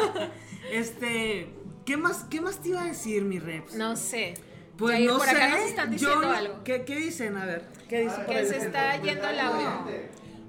[0.72, 1.52] este,
[1.84, 3.74] ¿qué más, ¿qué más te iba a decir, mi reps?
[3.74, 4.34] No sé.
[4.80, 5.36] Pues no por sé.
[5.36, 6.64] acá nos están diciendo algo.
[6.64, 7.36] ¿qué, ¿qué, dicen?
[7.36, 8.24] A ver, ¿qué dicen?
[8.24, 9.68] Que se está yendo el audio.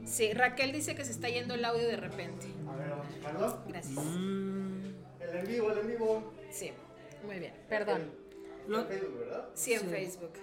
[0.06, 2.48] Sí, Raquel dice que se está yendo el audio de repente.
[2.68, 3.64] A ver, vamos a.
[3.68, 3.94] Gracias.
[3.94, 4.86] Mm.
[5.20, 6.34] El en vivo, el en vivo.
[6.50, 6.72] Sí,
[7.26, 8.10] muy bien, perdón.
[8.68, 9.50] En Facebook, ¿verdad?
[9.54, 10.34] Sí, en Facebook.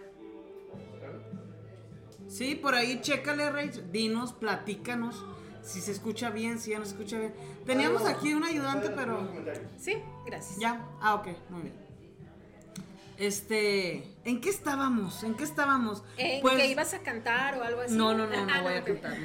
[2.28, 3.70] Sí, por ahí chécale, Rey.
[3.90, 5.24] Dinos, platícanos
[5.62, 7.32] si se escucha bien, si ya no se escucha bien.
[7.64, 9.28] Teníamos aquí un ayudante, pero.
[9.78, 9.96] Sí,
[10.26, 10.58] gracias.
[10.58, 11.87] Ya, ah, ok, muy bien.
[13.18, 15.24] Este, ¿en qué estábamos?
[15.24, 16.04] ¿En qué estábamos?
[16.16, 17.96] ¿En pues, que ibas a cantar o algo así?
[17.96, 19.16] No, no, no, no voy a cantar.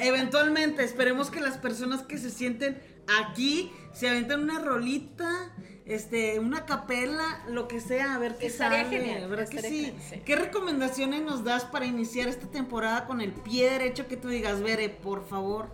[0.00, 2.82] Eventualmente, esperemos que las personas que se sienten
[3.20, 5.54] aquí se aventen una rolita,
[5.86, 9.94] este, una capela, lo que sea, a ver qué sale, genial, ¿verdad que sí?
[10.24, 14.60] ¿Qué recomendaciones nos das para iniciar esta temporada con el pie derecho que tú digas,
[14.60, 15.68] Vere, por favor?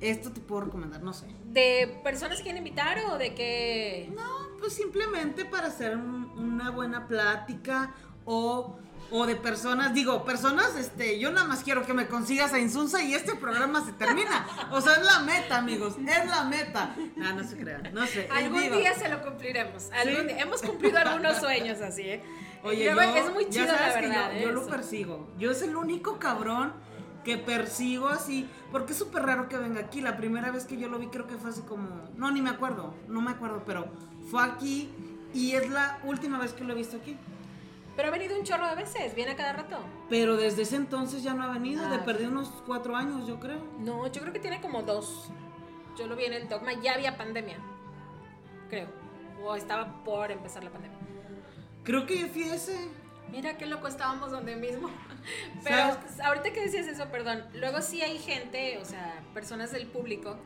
[0.00, 1.26] Esto te puedo recomendar, no sé.
[1.46, 4.10] ¿De personas que quieren invitar o de qué?
[4.14, 5.96] No, pues simplemente para hacer
[6.36, 7.92] una buena plática
[8.24, 8.78] o,
[9.10, 13.02] o de personas, digo, personas, este, yo nada más quiero que me consigas a Insunza
[13.02, 14.46] y este programa se termina.
[14.70, 16.94] O sea, es la meta, amigos, es la meta.
[17.16, 18.28] No, no se crean, no sé.
[18.32, 19.90] Algún día se lo cumpliremos.
[19.92, 20.38] Algún día.
[20.38, 22.24] Hemos cumplido algunos sueños así, ¿eh?
[22.64, 24.32] Oye, yo, es muy chido, la verdad.
[24.34, 25.28] yo, yo lo persigo.
[25.38, 26.72] Yo es el único cabrón
[27.24, 30.00] que persigo así, porque es súper raro que venga aquí.
[30.00, 32.50] La primera vez que yo lo vi creo que fue así como, no, ni me
[32.50, 33.86] acuerdo, no me acuerdo, pero
[34.30, 34.90] fue aquí
[35.34, 37.16] y es la última vez que lo he visto aquí.
[37.96, 39.78] Pero ha venido un chorro de veces, viene a cada rato.
[40.08, 42.02] Pero desde ese entonces ya no ha venido, ah.
[42.04, 43.62] perdí unos cuatro años, yo creo.
[43.78, 45.28] No, yo creo que tiene como dos.
[45.98, 47.58] Yo lo vi en el dogma, ya había pandemia,
[48.70, 48.88] creo.
[49.44, 50.98] O estaba por empezar la pandemia.
[51.84, 52.88] Creo que yo fui ese.
[53.30, 54.90] Mira qué loco estábamos donde mismo.
[55.64, 60.38] Pero ahorita que decías eso, perdón, luego sí hay gente, o sea, personas del público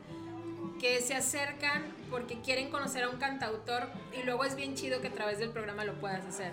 [0.79, 5.07] que se acercan porque quieren conocer a un cantautor y luego es bien chido que
[5.07, 6.51] a través del programa lo puedas hacer.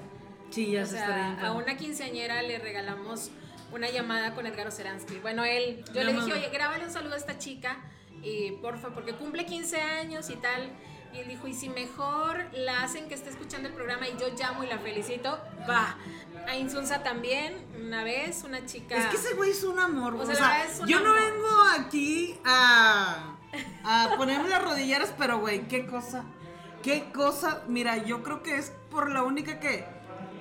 [0.50, 3.30] Sí, ya o sea, a una quinceañera le regalamos
[3.72, 5.18] una llamada con Edgar Oceransky.
[5.18, 7.78] Bueno, él, yo le dije, oye, grábale un saludo a esta chica
[8.22, 10.70] y porfa, porque cumple 15 años y tal.
[11.12, 14.28] Y él dijo, y si mejor la hacen que esté escuchando el programa y yo
[14.36, 15.96] llamo y la felicito, va.
[16.48, 18.96] A Insunza también, una vez, una chica...
[18.96, 20.14] Es que ese güey es un amor.
[20.14, 23.36] O, sea, yo no vengo aquí a,
[23.84, 26.24] a ponerme las rodilleras, pero güey, qué cosa.
[26.82, 27.62] Qué cosa.
[27.66, 29.84] Mira, yo creo que es por la única que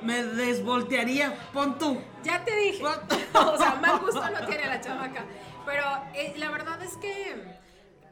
[0.04, 1.38] me desvoltearía.
[1.54, 2.02] Pon tú.
[2.24, 2.84] Ya te dije.
[3.34, 5.26] o sea, mal gusto no tiene la chamaca.
[5.66, 7.34] Pero eh, la verdad es que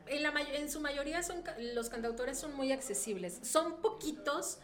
[0.08, 3.40] en, la, en su mayoría son, los cantautores son muy accesibles.
[3.44, 4.60] Son poquitos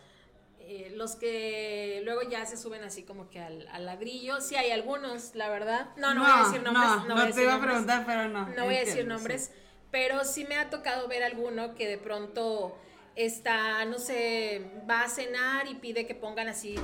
[0.69, 4.41] eh, los que luego ya se suben así como que al, ladrillo.
[4.41, 5.89] Sí hay algunos, la verdad.
[5.95, 6.89] No, no, voy a decir nombres.
[7.07, 8.49] No, no, te iba a preguntar, pero no.
[8.49, 9.51] No voy a decir nombres.
[9.97, 12.77] Pero sí me ha tocado ver alguno que de pronto
[13.15, 16.75] está, no sé, va a cenar y pide que pongan así.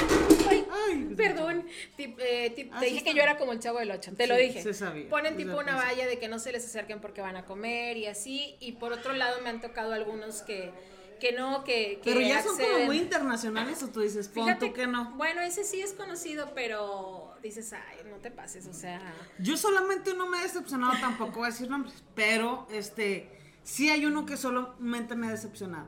[0.49, 1.63] Ay, perdón.
[1.99, 4.63] Eh, te dije que yo era como el chavo del 8, te lo dije.
[5.12, 8.08] Ponen tipo una valla de que no se les acerquen porque van a comer y
[8.08, 8.56] así.
[8.60, 10.71] Y por otro lado me han tocado algunos que
[11.19, 15.13] que no, que, Pero ya son como muy internacionales o tú dices, pon que no.
[15.15, 19.01] Bueno, ese sí es conocido, pero dices, ay, no te pases, o sea.
[19.39, 23.29] Yo solamente no me he decepcionado tampoco, voy a decir nombres, pero este,
[23.63, 25.88] sí hay uno que solamente me ha decepcionado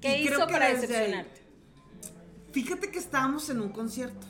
[0.00, 1.42] ¿Qué hizo para decepcionarte?
[2.52, 4.28] fíjate que estábamos en un concierto.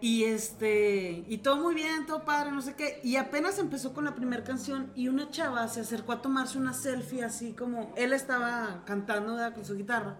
[0.00, 3.00] Y este, y todo muy bien, todo padre, no sé qué.
[3.02, 6.72] Y apenas empezó con la primera canción y una chava se acercó a tomarse una
[6.72, 10.16] selfie así como él estaba cantando con su guitarra.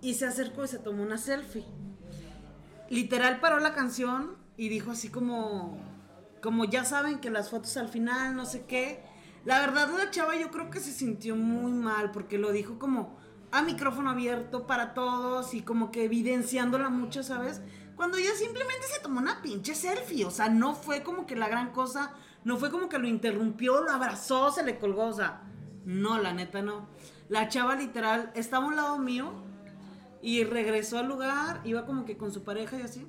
[0.00, 1.64] Y se acercó y se tomó una selfie.
[2.90, 5.78] Literal paró la canción y dijo así como,
[6.42, 9.02] como ya saben que las fotos al final, no sé qué.
[9.44, 13.18] La verdad la chava yo creo que se sintió muy mal porque lo dijo como,
[13.50, 17.60] a micrófono abierto para todos y como que evidenciándola mucho, ¿sabes?
[17.94, 21.48] Cuando ella simplemente se tomó una pinche selfie, o sea, no fue como que la
[21.48, 22.12] gran cosa,
[22.42, 25.42] no fue como que lo interrumpió, lo abrazó, se le colgó, o sea,
[25.84, 26.88] no, la neta no.
[27.28, 29.32] La chava literal estaba a un lado mío
[30.20, 33.06] y regresó al lugar, iba como que con su pareja y así.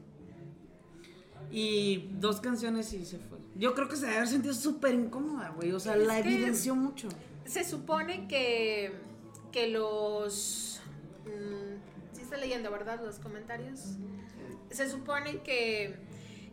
[1.51, 3.37] Y dos canciones y se fue.
[3.55, 5.71] Yo creo que se debe haber sentido súper incómoda, güey.
[5.71, 7.07] O sea, la evidenció mucho.
[7.45, 8.93] Se supone que
[9.55, 10.81] que los...
[11.23, 11.77] Mm,
[12.13, 12.99] sí está leyendo, ¿verdad?
[13.01, 13.95] Los comentarios.
[14.69, 15.95] Se supone que,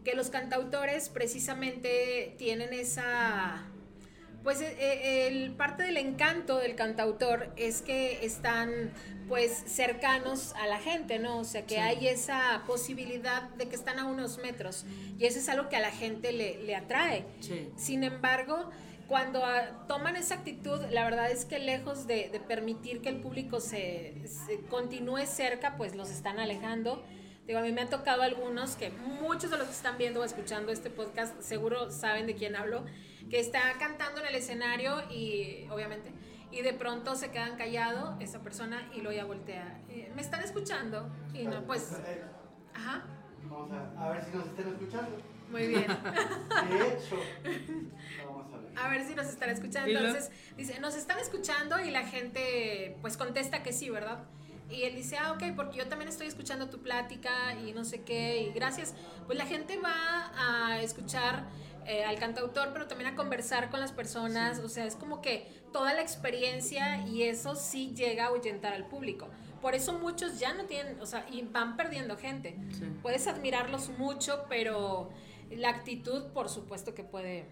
[0.04, 3.66] que los cantautores precisamente tienen esa...
[4.42, 8.92] Pues eh, eh, el parte del encanto del cantautor es que están
[9.28, 11.38] pues cercanos a la gente, ¿no?
[11.38, 14.84] O sea, que hay esa posibilidad de que están a unos metros
[15.18, 17.24] y eso es algo que a la gente le, le atrae.
[17.76, 18.70] Sin embargo,
[19.12, 23.60] cuando ah, toman esa actitud, la verdad es que lejos de, permitir que el público
[23.60, 24.14] se,
[24.70, 27.02] continúe cerca, pues los están alejando.
[27.46, 30.24] Digo, a mí me han tocado algunos que muchos de los que están viendo o
[30.24, 32.84] escuchando este podcast seguro saben de quién hablo,
[33.30, 36.12] que está cantando en el escenario y obviamente,
[36.52, 39.80] y de pronto se quedan callados esa persona y luego ya voltea.
[39.88, 41.10] Eh, ¿Me están escuchando?
[41.34, 41.96] Y no, pues...
[42.74, 43.04] Ajá.
[43.44, 45.32] Vamos a, a ver si nos están escuchando.
[45.50, 45.86] Muy bien.
[46.70, 47.16] De hecho,
[48.76, 49.90] a ver si nos están escuchando.
[49.90, 54.24] Entonces, dice, nos están escuchando y la gente pues contesta que sí, ¿verdad?
[54.72, 58.02] Y él dice, ah, ok, porque yo también estoy escuchando tu plática y no sé
[58.02, 58.94] qué, y gracias,
[59.26, 61.46] pues la gente va a escuchar
[61.86, 65.48] eh, al cantautor, pero también a conversar con las personas, o sea, es como que
[65.72, 69.28] toda la experiencia y eso sí llega a ahuyentar al público.
[69.60, 72.56] Por eso muchos ya no tienen, o sea, y van perdiendo gente.
[73.00, 75.10] Puedes admirarlos mucho, pero
[75.50, 77.46] la actitud, por supuesto que puede,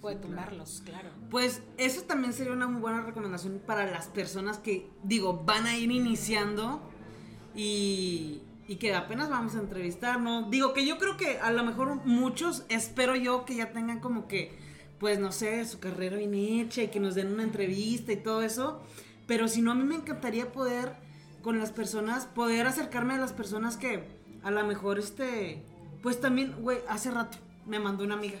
[0.00, 1.10] puede tumbarlos, claro.
[1.30, 5.76] Pues eso también sería una muy buena recomendación para las personas que, digo, van a
[5.76, 6.80] ir iniciando
[7.54, 10.50] y, y que apenas vamos a entrevistar, ¿no?
[10.50, 14.28] Digo que yo creo que a lo mejor muchos, espero yo que ya tengan como
[14.28, 14.56] que,
[14.98, 18.42] pues no sé, su carrera bien hecha y que nos den una entrevista y todo
[18.42, 18.82] eso.
[19.26, 20.96] Pero si no, a mí me encantaría poder
[21.42, 24.04] con las personas, poder acercarme a las personas que
[24.42, 25.62] a lo mejor este,
[26.02, 28.38] pues también, güey, hace rato me mandó una amiga.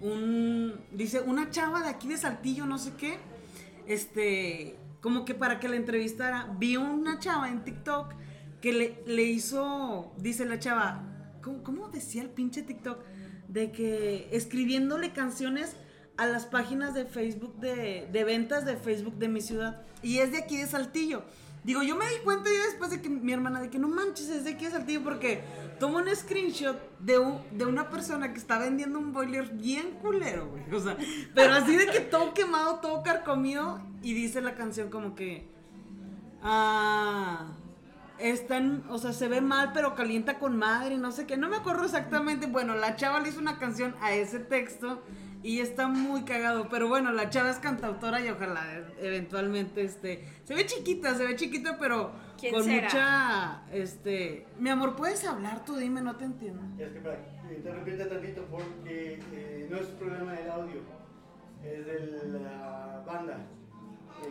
[0.00, 3.18] Un, dice, una chava de aquí de Saltillo, no sé qué,
[3.86, 8.14] este, como que para que la entrevistara, vi una chava en TikTok
[8.60, 11.02] que le, le hizo, dice la chava,
[11.42, 12.98] ¿cómo, decía el pinche TikTok?
[13.48, 15.76] De que escribiéndole canciones
[16.16, 19.82] a las páginas de Facebook de, de, ventas de Facebook de mi ciudad.
[20.02, 21.22] Y es de aquí de Saltillo.
[21.66, 24.28] Digo, yo me di cuenta ya después de que mi hermana, de que no manches,
[24.28, 25.42] es de aquí de Saltillo, porque
[25.80, 30.62] tomo un screenshot de, de una persona que está vendiendo un boiler bien culero, güey.
[30.72, 30.96] O sea,
[31.34, 35.48] pero así de que todo quemado, todo carcomido, y dice la canción como que.
[36.40, 37.48] Ah
[38.18, 41.36] están, o sea, se ve mal, pero calienta con madre, no sé qué.
[41.36, 42.46] No me acuerdo exactamente.
[42.46, 45.02] Bueno, la chava le hizo una canción a ese texto
[45.46, 46.68] y está muy cagado.
[46.68, 48.64] Pero bueno, la chava es cantautora y ojalá
[48.98, 52.10] eventualmente, este, se ve chiquita, se ve chiquita, pero
[52.50, 55.64] con mucha, este, mi amor, ¿puedes hablar?
[55.64, 56.62] Tú dime, no te entiendo.
[56.82, 57.18] Es que para
[57.56, 60.80] interrumpirte tantito porque eh, no es problema del audio,
[61.62, 63.38] es de la banda.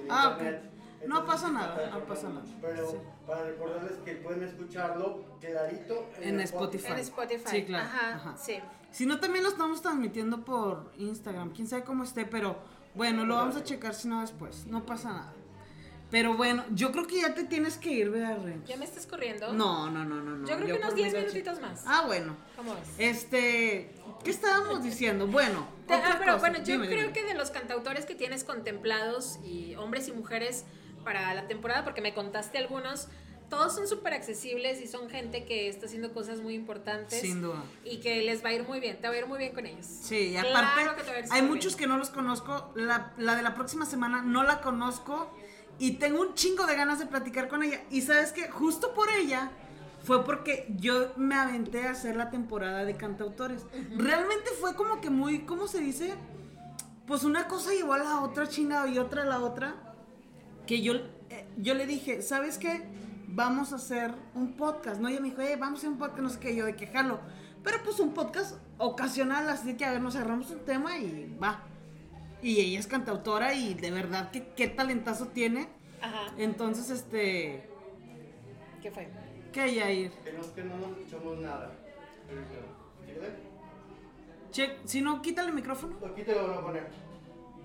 [0.09, 1.07] Ah, ok.
[1.07, 2.45] No pasa nada, no pasa nada.
[2.61, 6.91] Pero para recordarles que pueden escucharlo quedadito en, Spotify.
[6.91, 7.49] En Spotify.
[7.49, 7.85] Sí, claro.
[7.85, 8.59] Ajá, Sí.
[8.95, 11.51] Si no, también lo estamos transmitiendo por Instagram.
[11.51, 12.57] Quién sabe cómo esté, pero
[12.93, 14.67] bueno, lo vamos a checar si no después.
[14.67, 15.33] No pasa nada.
[16.11, 19.51] Pero bueno, yo creo que ya te tienes que ir, ¿verdad, ¿Ya me estás corriendo?
[19.51, 20.47] No, no, no, no.
[20.47, 21.83] Yo creo que unos 10 minutitos más.
[21.85, 22.37] Ah, bueno.
[22.55, 22.87] ¿Cómo es?
[22.97, 25.27] Este, ¿qué estábamos diciendo?
[25.27, 30.07] Bueno, ah, pero bueno, yo creo que de los cantautores que tienes contemplados y hombres
[30.07, 30.63] y mujeres
[31.03, 33.09] para la temporada, porque me contaste algunos,
[33.49, 37.21] todos son súper accesibles y son gente que está haciendo cosas muy importantes.
[37.21, 37.63] Sin duda.
[37.83, 39.65] Y que les va a ir muy bien, te va a ir muy bien con
[39.65, 39.85] ellos.
[39.85, 40.81] Sí, y aparte
[41.31, 45.31] hay muchos que no los conozco, la, la de la próxima semana no la conozco
[45.77, 47.81] y tengo un chingo de ganas de platicar con ella.
[47.91, 49.51] Y sabes que justo por ella
[50.03, 53.65] fue porque yo me aventé a hacer la temporada de cantautores.
[53.97, 56.13] Realmente fue como que muy, ¿cómo se dice?
[57.07, 59.75] Pues una cosa llevó a la otra chingada y otra a la otra
[60.65, 60.93] que yo,
[61.29, 62.83] eh, yo le dije, ¿sabes qué?
[63.27, 65.07] Vamos a hacer un podcast, ¿no?
[65.07, 67.19] Ella me dijo, eh, vamos a hacer un podcast, no sé qué, yo de quejarlo.
[67.63, 71.63] Pero pues un podcast ocasional, así que a ver, nos agarramos un tema y va.
[72.41, 75.67] Y ella es cantautora y de verdad que qué talentazo tiene.
[76.01, 76.31] Ajá.
[76.37, 77.67] Entonces, este...
[78.81, 79.09] ¿Qué fue?
[79.51, 80.11] ¿Qué, Yair?
[80.11, 81.71] Que no, que no nos escuchamos nada.
[84.51, 85.97] Che, si no, quítale el micrófono.
[86.05, 86.83] Aquí te lo voy a poner.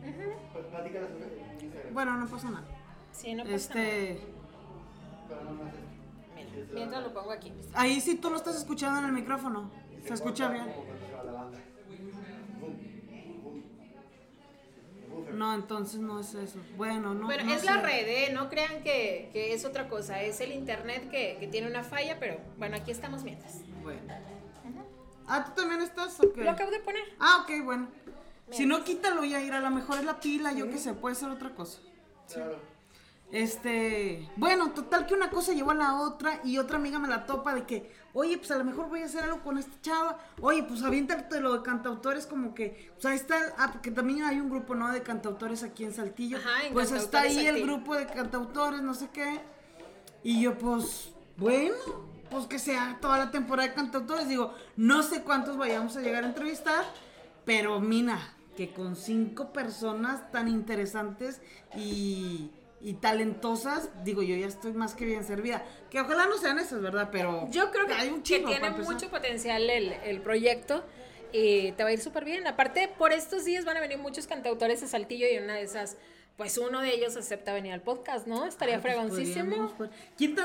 [0.02, 2.66] Uh pues, Bueno, no pasa nada.
[3.12, 4.39] Sí, no pasa este...
[6.72, 7.52] mientras lo pongo aquí.
[7.74, 9.70] Ahí sí tú lo estás escuchando en el micrófono.
[10.06, 10.66] Se escucha bien.
[15.32, 16.58] No, entonces no es eso.
[16.76, 17.26] Bueno, no.
[17.26, 18.32] Bueno, es la red, ¿eh?
[18.32, 20.22] No crean que, que, es otra cosa.
[20.22, 23.60] Es el internet que, que, tiene una falla, pero bueno, aquí estamos mientras.
[23.82, 24.00] Bueno.
[25.26, 26.18] Ah, ¿tú también estás?
[26.18, 26.44] Okay.
[26.44, 27.02] Lo acabo de poner.
[27.20, 27.88] Ah, ok, bueno.
[28.50, 29.52] Si no, quítalo y a ir.
[29.52, 31.78] A lo mejor es la pila, yo qué sé, puede ser otra cosa.
[32.32, 32.58] Claro.
[33.32, 37.26] Este, bueno, total que una cosa llevó a la otra y otra amiga me la
[37.26, 40.18] topa de que, oye, pues a lo mejor voy a hacer algo con esta chava,
[40.40, 44.40] oye, pues aviéntate lo de cantautores como que, o sea, está, ah, porque también hay
[44.40, 44.90] un grupo, ¿no?
[44.90, 46.38] De cantautores aquí en Saltillo,
[46.72, 49.40] pues está ahí el grupo de cantautores, no sé qué,
[50.24, 51.76] y yo pues, bueno,
[52.30, 56.24] pues que sea toda la temporada de cantautores, digo, no sé cuántos vayamos a llegar
[56.24, 56.84] a entrevistar,
[57.44, 61.40] pero mina, que con cinco personas tan interesantes
[61.76, 62.50] y
[62.82, 65.64] y talentosas, digo yo ya estoy más que bien servida.
[65.90, 67.10] Que ojalá no sean esas, ¿verdad?
[67.12, 70.82] Pero yo creo que, hay un que tiene mucho potencial el, el proyecto
[71.32, 72.46] y te va a ir súper bien.
[72.46, 75.96] Aparte, por estos días van a venir muchos cantautores de Saltillo y una de esas,
[76.36, 78.46] pues uno de ellos acepta venir al podcast, ¿no?
[78.46, 79.72] Estaría ah, pues fregoncísimo.
[80.16, 80.36] ¿Quién,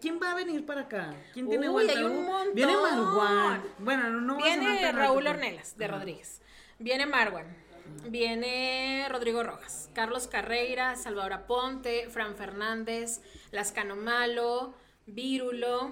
[0.00, 1.14] quién, va a venir para acá?
[1.32, 2.54] ¿Quién tiene hay un montón.
[2.54, 3.62] Viene Marwan.
[3.78, 6.40] Bueno, no, Viene Raúl Ornelas, de Rodríguez.
[6.78, 7.67] Viene Marwan.
[8.08, 13.20] Viene Rodrigo Rojas, Carlos Carreira, Salvador Aponte, Fran Fernández,
[13.50, 14.74] Lascano Malo,
[15.06, 15.86] Vírulo,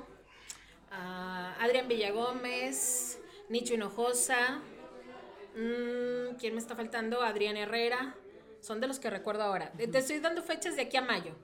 [0.91, 3.19] uh, Adrián Villagómez,
[3.49, 4.61] Nicho Hinojosa,
[5.55, 7.23] mmm, ¿quién me está faltando?
[7.23, 8.15] Adrián Herrera,
[8.61, 9.73] son de los que recuerdo ahora.
[9.73, 11.35] Te estoy dando fechas de aquí a mayo,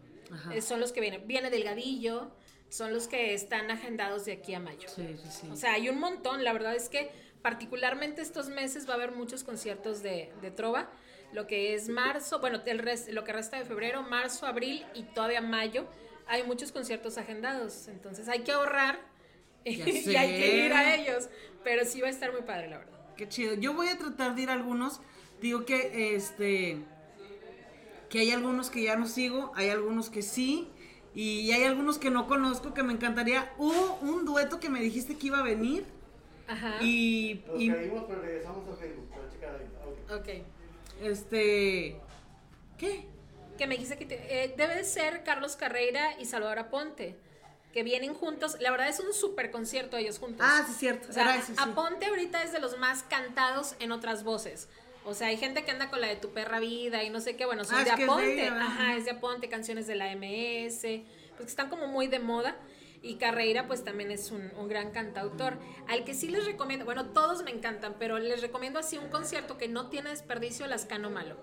[0.53, 1.27] eh, son los que vienen.
[1.27, 2.31] Viene Delgadillo,
[2.69, 4.89] son los que están agendados de aquí a mayo.
[4.89, 5.49] Sí, sí, sí.
[5.51, 7.11] O sea, hay un montón, la verdad es que
[7.43, 10.89] particularmente estos meses va a haber muchos conciertos de, de trova,
[11.33, 15.41] lo que es marzo, bueno, el lo que resta de febrero, marzo, abril y todavía
[15.41, 15.87] mayo,
[16.27, 19.01] hay muchos conciertos agendados, entonces hay que ahorrar
[19.65, 19.81] y
[20.17, 21.29] hay que ir a ellos,
[21.65, 22.99] pero sí va a estar muy padre, la verdad.
[23.17, 23.55] Qué chido.
[23.55, 25.01] Yo voy a tratar de ir a algunos,
[25.41, 26.79] digo que este
[28.09, 30.69] que hay algunos que ya no sigo, hay algunos que sí,
[31.15, 33.53] y hay algunos que no conozco que me encantaría.
[33.59, 35.85] Hubo un dueto que me dijiste que iba a venir
[36.53, 36.83] Ajá.
[36.83, 37.43] Y.
[37.57, 39.09] y pero regresamos a Facebook.
[40.11, 40.29] Ok.
[41.03, 41.97] Este.
[42.79, 43.07] ¿Qué?
[43.57, 47.17] Que me dijiste que eh, debe de ser Carlos Carreira y Salvador Aponte.
[47.73, 48.57] Que vienen juntos.
[48.61, 50.47] La verdad es un super concierto ellos juntos.
[50.49, 51.09] Ah, sí, cierto.
[51.09, 54.69] O sea, Aponte ahorita es de los más cantados en otras voces.
[55.05, 57.35] O sea, hay gente que anda con la de tu perra vida y no sé
[57.35, 58.49] qué, bueno, son ah, de Aponte.
[58.49, 62.57] Ajá, es de Aponte, canciones de la MS, pues que están como muy de moda.
[63.03, 65.59] Y Carreira pues también es un, gran cantautor.
[65.89, 69.59] Al que sí les recomiendo, bueno, todos me encantan, pero les recomiendo así un concierto
[69.59, 71.37] que no tiene desperdicio, Lascano Malo.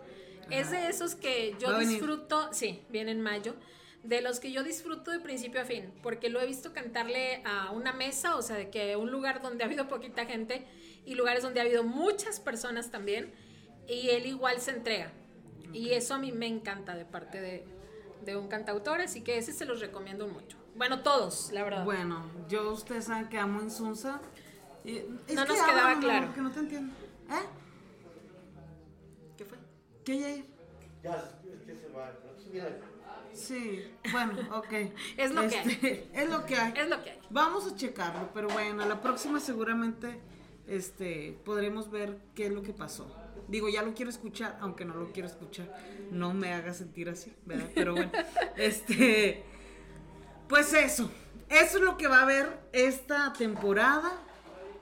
[0.49, 3.55] Es de esos que yo disfruto, sí, viene en mayo,
[4.03, 7.71] de los que yo disfruto de principio a fin, porque lo he visto cantarle a
[7.71, 10.65] una mesa, o sea, de que un lugar donde ha habido poquita gente
[11.05, 13.33] y lugares donde ha habido muchas personas también,
[13.87, 15.11] y él igual se entrega.
[15.73, 17.65] Y eso a mí me encanta de parte de,
[18.23, 20.58] de un cantautor, así que ese se los recomiendo mucho.
[20.79, 21.83] Bueno, todos, la verdad.
[21.83, 24.21] Bueno, yo ustedes saben que amo Insunza.
[24.85, 26.33] no nos quedaba claro.
[26.33, 26.93] Que no te entiendo.
[27.29, 27.45] ¿Eh?
[29.35, 29.57] ¿Qué fue?
[30.05, 30.45] ¿Qué
[31.03, 32.13] Ya, es que se va.
[33.33, 34.71] Sí, bueno, ok.
[35.17, 35.69] es lo que hay.
[35.69, 36.73] Este, es lo que hay.
[36.73, 37.19] Es lo que hay.
[37.29, 40.21] Vamos a checarlo, pero bueno, a la próxima seguramente
[40.65, 43.13] este, podremos ver qué es lo que pasó.
[43.49, 45.75] Digo, ya lo quiero escuchar, aunque no lo quiero escuchar.
[46.09, 47.69] No me haga sentir así, ¿verdad?
[47.75, 48.13] Pero bueno,
[48.55, 49.43] este.
[50.49, 51.11] Pues eso,
[51.47, 54.11] eso es lo que va a haber esta temporada.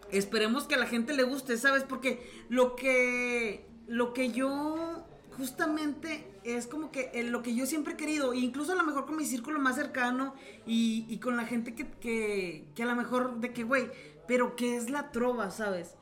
[0.09, 1.83] Esperemos que a la gente le guste, ¿sabes?
[1.83, 5.05] Porque lo que, lo que yo
[5.35, 9.17] justamente es como que lo que yo siempre he querido, incluso a lo mejor con
[9.17, 13.51] mi círculo más cercano y, con la gente que, que, que, a lo mejor de
[13.51, 13.91] que, güey,
[14.25, 15.95] pero ¿qué es la trova, sabes?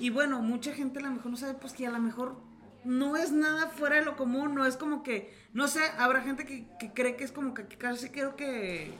[0.00, 2.34] Y bueno, mucha gente a lo mejor no sabe, pues que a lo mejor
[2.82, 6.44] no es nada fuera de lo común, no es como que, no sé, habrá gente
[6.44, 8.92] que, que cree que es como que casi creo que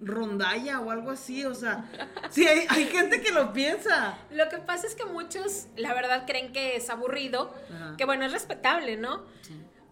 [0.00, 1.90] rondalla o algo así, o sea,
[2.30, 4.18] sí, hay, gente que lo piensa.
[4.30, 7.54] Lo que pasa es que muchos, la verdad, creen que es aburrido,
[7.96, 9.24] que bueno, es respetable, ¿no?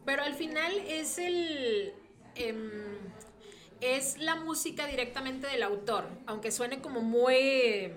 [0.04, 1.94] Pero al final es el...
[2.34, 2.98] Em,
[3.80, 7.92] es la música directamente del autor, aunque suene como muy...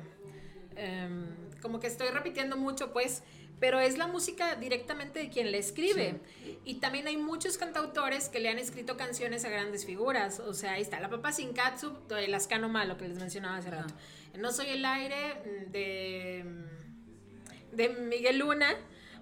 [0.76, 3.24] Em, como que estoy repitiendo mucho, pues
[3.60, 6.20] pero es la música directamente de quien le escribe.
[6.64, 10.40] Y también hay muchos cantautores que le han escrito canciones a grandes figuras.
[10.40, 13.72] O sea, ahí está La Papa Sin Katsu, de Lascano Malo, que les mencionaba hace
[13.72, 13.94] rato.
[14.38, 16.46] No Soy el Aire, de,
[17.72, 18.76] de Miguel Luna.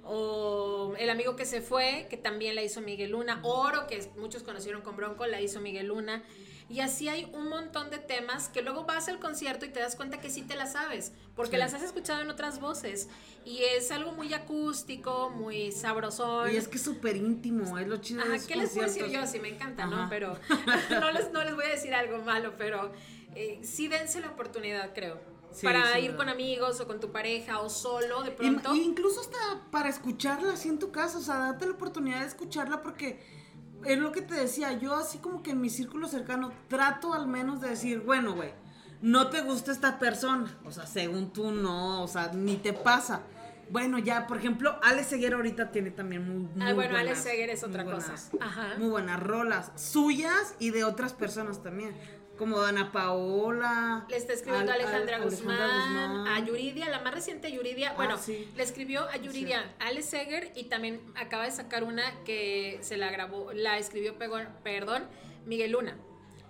[0.08, 3.40] O El amigo que se fue, que también la hizo Miguel Luna.
[3.42, 6.24] Oro, que muchos conocieron con Bronco, la hizo Miguel Luna.
[6.68, 9.96] Y así hay un montón de temas que luego vas al concierto y te das
[9.96, 13.08] cuenta que sí te las sabes, porque las has escuchado en otras voces.
[13.46, 16.52] Y es algo muy acústico, muy sabrosón.
[16.52, 19.28] Y es que es súper íntimo, es lo chido Ajá, ¿qué les puedo decir yo?
[19.28, 20.08] Sí, me encanta, ¿no?
[20.10, 20.40] Pero
[21.00, 22.92] no, les, no les voy a decir algo malo, pero
[23.36, 25.22] eh, sí dense la oportunidad, creo.
[25.62, 28.76] para ir con amigos o con tu pareja o solo de pronto.
[28.76, 29.38] incluso hasta
[29.70, 33.20] para escucharla así en tu casa, o sea, date la oportunidad de escucharla porque
[33.86, 37.28] es lo que te decía, yo así como que en mi círculo cercano trato al
[37.28, 38.52] menos de decir, bueno, güey,
[39.02, 43.22] no te gusta esta persona, o sea, según tú no, o sea, ni te pasa.
[43.70, 47.50] Bueno, ya, por ejemplo, Alex Seguer ahorita tiene también muy, muy Ah, bueno, Alex Seguer
[47.50, 48.14] es otra cosa.
[48.40, 48.76] Ajá.
[48.78, 51.96] Muy buenas rolas, suyas y de otras personas también
[52.38, 54.06] como Ana Paola.
[54.10, 57.92] Le está escribiendo a Alejandra, Guzmán, a Yuridia, la más reciente Yuridia.
[57.92, 62.80] Ah, bueno, le escribió a Yuridia Alex Seger y también acaba de sacar una que
[62.82, 65.04] se la grabó, la escribió, perdón,
[65.46, 65.98] Miguel Luna.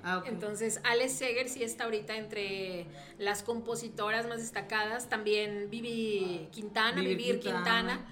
[0.03, 2.85] Ah, Entonces, Alex Seger sí está ahorita entre
[3.17, 5.09] las compositoras más destacadas.
[5.09, 8.05] También Vivi Quintana, Vivir Quintana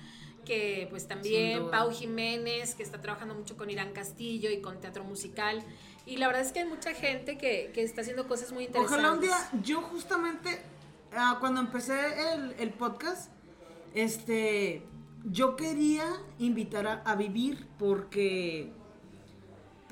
[0.44, 5.04] que pues también Pau Jiménez, que está trabajando mucho con Irán Castillo y con teatro
[5.04, 5.64] musical.
[6.06, 9.00] Y la verdad es que hay mucha gente que, que está haciendo cosas muy interesantes.
[9.00, 10.60] Ojalá un día, yo justamente,
[11.16, 13.32] ah, cuando empecé el, el, podcast,
[13.94, 14.84] este,
[15.24, 16.06] yo quería
[16.40, 18.74] invitar a, a vivir porque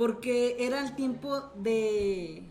[0.02, 2.44] porque era el tiempo de,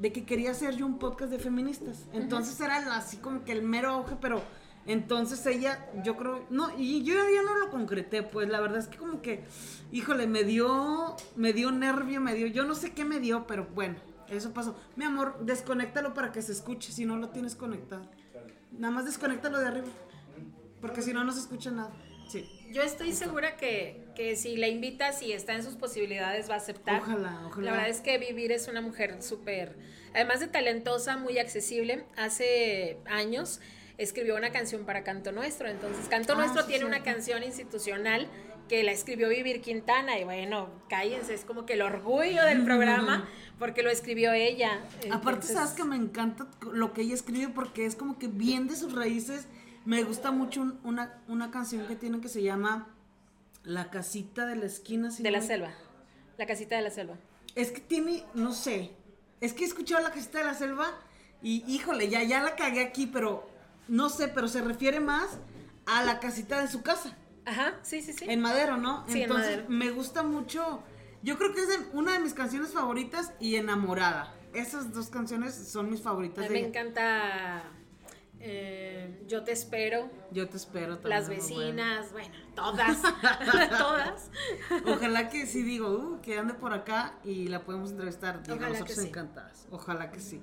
[0.00, 2.04] de que quería hacer yo un podcast de feministas.
[2.12, 4.42] Entonces era así como que el mero auge, pero
[4.86, 8.86] entonces ella, yo creo, no, y yo ya no lo concreté, pues la verdad es
[8.86, 9.42] que como que,
[9.90, 13.66] híjole, me dio, me dio nervio, me dio, yo no sé qué me dio, pero
[13.74, 13.96] bueno,
[14.28, 14.76] eso pasó.
[14.94, 18.08] Mi amor, desconéctalo para que se escuche, si no lo tienes conectado.
[18.72, 19.88] Nada más desconéctalo de arriba,
[20.80, 21.92] porque si no, no se escucha nada.
[22.28, 22.48] Sí.
[22.72, 26.58] Yo estoy segura que, que si la invitas y está en sus posibilidades va a
[26.58, 27.02] aceptar.
[27.02, 27.64] Ojalá, ojalá.
[27.64, 29.76] La verdad es que Vivir es una mujer súper,
[30.12, 32.04] además de talentosa, muy accesible.
[32.16, 33.60] Hace años
[33.98, 35.68] escribió una canción para Canto Nuestro.
[35.68, 38.28] Entonces, Canto Ah, Nuestro sí, tiene una canción institucional
[38.68, 40.18] que la escribió Vivir Quintana.
[40.18, 43.28] Y bueno, cállense, es como que el orgullo del programa
[43.58, 44.80] porque lo escribió ella.
[45.10, 48.76] Aparte, sabes que me encanta lo que ella escribe porque es como que bien de
[48.76, 49.46] sus raíces.
[49.84, 52.88] Me gusta mucho un- una, una canción que tiene que se llama
[53.62, 55.10] La casita de la esquina.
[55.10, 55.74] si De no la me- selva.
[56.38, 57.14] La casita de la selva.
[57.54, 58.90] Es que tiene, no sé,
[59.40, 60.90] es que he escuchado La casita de la selva
[61.40, 63.48] y híjole, ya, ya la cagué aquí, pero
[63.88, 65.38] no sé, pero se refiere más
[65.86, 67.16] a la casita de su casa.
[67.44, 68.24] Ajá, sí, sí, sí.
[68.28, 69.04] En madero, ¿no?
[69.06, 69.64] Sí, en Entonces madero.
[69.68, 70.82] me gusta mucho.
[71.22, 74.34] Yo creo que es de- una de mis canciones favoritas y enamorada.
[74.52, 77.62] Esas dos canciones son mis A favoritas mí de me encanta
[78.40, 81.10] eh, Yo te espero, Yo te espero también.
[81.20, 81.42] Las bueno.
[81.42, 82.98] vecinas, bueno, todas,
[83.78, 84.30] todas.
[84.86, 88.42] Ojalá que sí digo, uh, que ande por acá y la podemos entrevistar.
[88.42, 89.08] Digo, Ojalá que sí.
[89.08, 89.66] encantadas.
[89.70, 90.42] Ojalá que sí.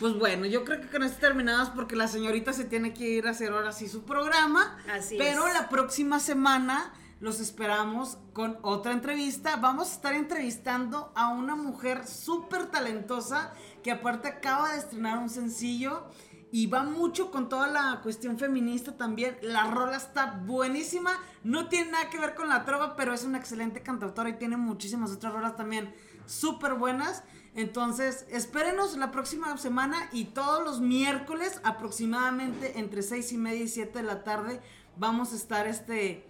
[0.00, 3.26] Pues bueno, yo creo que con esto terminamos porque la señorita se tiene que ir
[3.26, 4.78] a hacer ahora sí su programa.
[4.90, 5.54] Así Pero es.
[5.54, 9.56] la próxima semana los esperamos con otra entrevista.
[9.56, 13.52] Vamos a estar entrevistando a una mujer súper talentosa
[13.84, 16.08] que aparte acaba de estrenar un sencillo
[16.50, 19.38] y va mucho con toda la cuestión feminista también.
[19.40, 21.12] La rola está buenísima.
[21.44, 24.56] No tiene nada que ver con la trova, pero es una excelente cantautora y tiene
[24.56, 25.94] muchísimas otras rolas también
[26.26, 27.22] súper buenas.
[27.54, 33.68] Entonces, espérenos la próxima semana y todos los miércoles, aproximadamente entre seis y media y
[33.68, 34.60] 7 de la tarde,
[34.96, 36.26] vamos a estar este,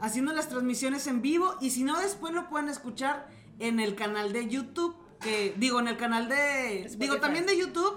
[0.00, 1.56] haciendo las transmisiones en vivo.
[1.60, 5.88] Y si no, después lo pueden escuchar en el canal de YouTube, que digo, en
[5.88, 6.84] el canal de.
[6.84, 6.96] Spotify.
[6.98, 7.96] Digo, también de YouTube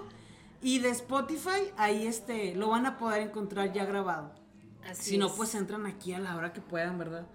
[0.60, 1.72] y de Spotify.
[1.76, 4.34] Ahí este, lo van a poder encontrar ya grabado.
[4.88, 5.32] Así Si no, es.
[5.32, 7.26] pues entran aquí a la hora que puedan, ¿verdad?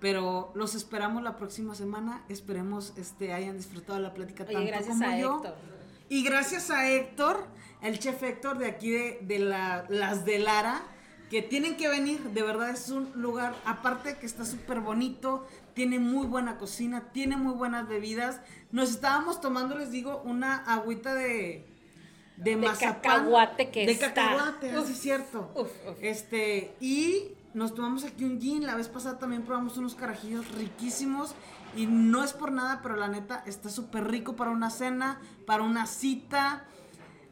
[0.00, 2.24] Pero los esperamos la próxima semana.
[2.28, 5.36] Esperemos este hayan disfrutado la plática Oye, tanto como a yo.
[5.36, 5.54] Héctor.
[6.08, 7.44] Y gracias a Héctor,
[7.82, 10.82] el chef Héctor de aquí de, de la- las de Lara,
[11.30, 12.18] que tienen que venir.
[12.30, 17.36] De verdad es un lugar, aparte que está súper bonito, tiene muy buena cocina, tiene
[17.36, 18.40] muy buenas bebidas.
[18.72, 21.66] Nos estábamos tomando, les digo, una agüita de...
[22.36, 23.02] De, De mazapán.
[23.02, 24.14] cacahuate que De está.
[24.14, 25.50] cacahuate, Uf, así es cierto.
[25.54, 25.96] uf, uf.
[26.00, 28.66] Este, y nos tomamos aquí un gin.
[28.66, 31.34] La vez pasada también probamos unos carajillos riquísimos.
[31.76, 35.62] Y no es por nada, pero la neta está súper rico para una cena, para
[35.62, 36.64] una cita.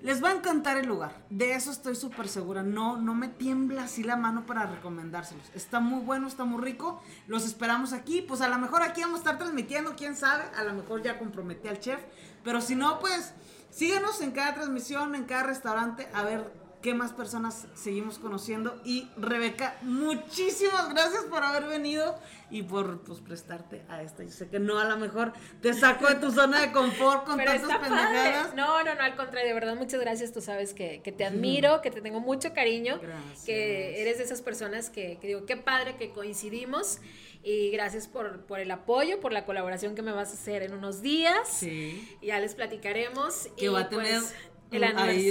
[0.01, 1.27] Les va a encantar el lugar.
[1.29, 2.63] De eso estoy súper segura.
[2.63, 5.51] No, no me tiembla así la mano para recomendárselos.
[5.55, 7.03] Está muy bueno, está muy rico.
[7.27, 8.23] Los esperamos aquí.
[8.23, 10.45] Pues a lo mejor aquí vamos a estar transmitiendo, quién sabe.
[10.57, 11.99] A lo mejor ya comprometí al chef.
[12.45, 13.35] Pero si no, pues
[13.71, 18.81] síguenos en cada transmisión, en cada restaurante, a ver qué más personas seguimos conociendo.
[18.85, 22.19] Y Rebeca, muchísimas gracias por haber venido
[22.51, 24.23] y por pues, prestarte a esta.
[24.23, 27.37] Yo sé que no, a lo mejor te saco de tu zona de confort con
[27.37, 28.55] Pero tantas pendejadas.
[28.55, 30.33] No, no, no, al contrario, de verdad, muchas gracias.
[30.33, 33.45] Tú sabes que, que te admiro, que te tengo mucho cariño, Gracias.
[33.45, 37.01] que eres de esas personas que, que digo, qué padre que coincidimos.
[37.43, 40.75] Y gracias por, por el apoyo, por la colaboración que me vas a hacer en
[40.75, 41.49] unos días.
[41.49, 42.19] Sí.
[42.21, 43.49] Ya les platicaremos.
[43.57, 44.21] Que y va a tener.
[44.21, 44.35] pues,
[44.71, 44.85] el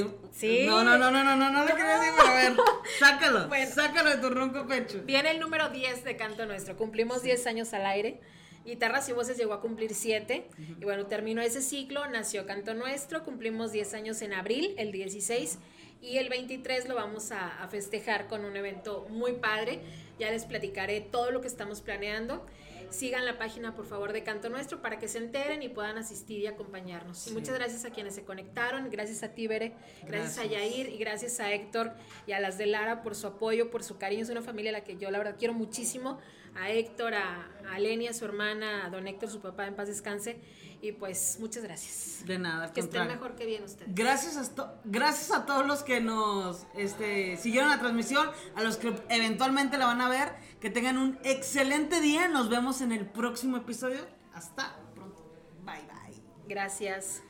[0.05, 0.65] un- Sí.
[0.67, 2.53] No, no, no, no, no, no, no lo quería decir, pero a ver,
[2.99, 3.47] sácalo.
[3.47, 3.71] Bueno.
[3.73, 5.01] Sácalo de tu ronco pecho.
[5.05, 6.75] Viene el número 10 de Canto Nuestro.
[6.77, 8.19] Cumplimos 10 años al aire.
[8.65, 10.47] Guitarras y voces llegó a cumplir 7.
[10.79, 13.23] Y bueno, terminó ese ciclo, nació Canto Nuestro.
[13.23, 15.57] Cumplimos 10 años en abril, el 16.
[16.01, 19.79] Y el 23 lo vamos a, a festejar con un evento muy padre.
[20.19, 22.45] Ya les platicaré todo lo que estamos planeando.
[22.89, 26.39] Sigan la página, por favor, de Canto Nuestro para que se enteren y puedan asistir
[26.39, 27.27] y acompañarnos.
[27.27, 28.89] Y muchas gracias a quienes se conectaron.
[28.89, 29.73] Gracias a ti, Bere.
[30.05, 30.49] Gracias, a Gracias.
[30.49, 31.93] Yair y gracias a Héctor
[32.25, 34.23] y a las de Lara por su apoyo, por su cariño.
[34.23, 36.19] Es una familia a la que yo la verdad quiero muchísimo.
[36.59, 40.39] A Héctor, a, a Lenia, su hermana, a don Héctor, su papá, en paz descanse.
[40.81, 42.23] Y pues muchas gracias.
[42.27, 43.93] De nada, Que estén mejor que bien ustedes.
[43.95, 48.77] Gracias a, esto- gracias a todos los que nos este, siguieron la transmisión, a los
[48.77, 52.27] que eventualmente la van a ver, que tengan un excelente día.
[52.27, 54.01] Nos vemos en el próximo episodio.
[54.33, 55.23] Hasta pronto.
[55.63, 56.21] Bye bye.
[56.47, 57.23] Gracias.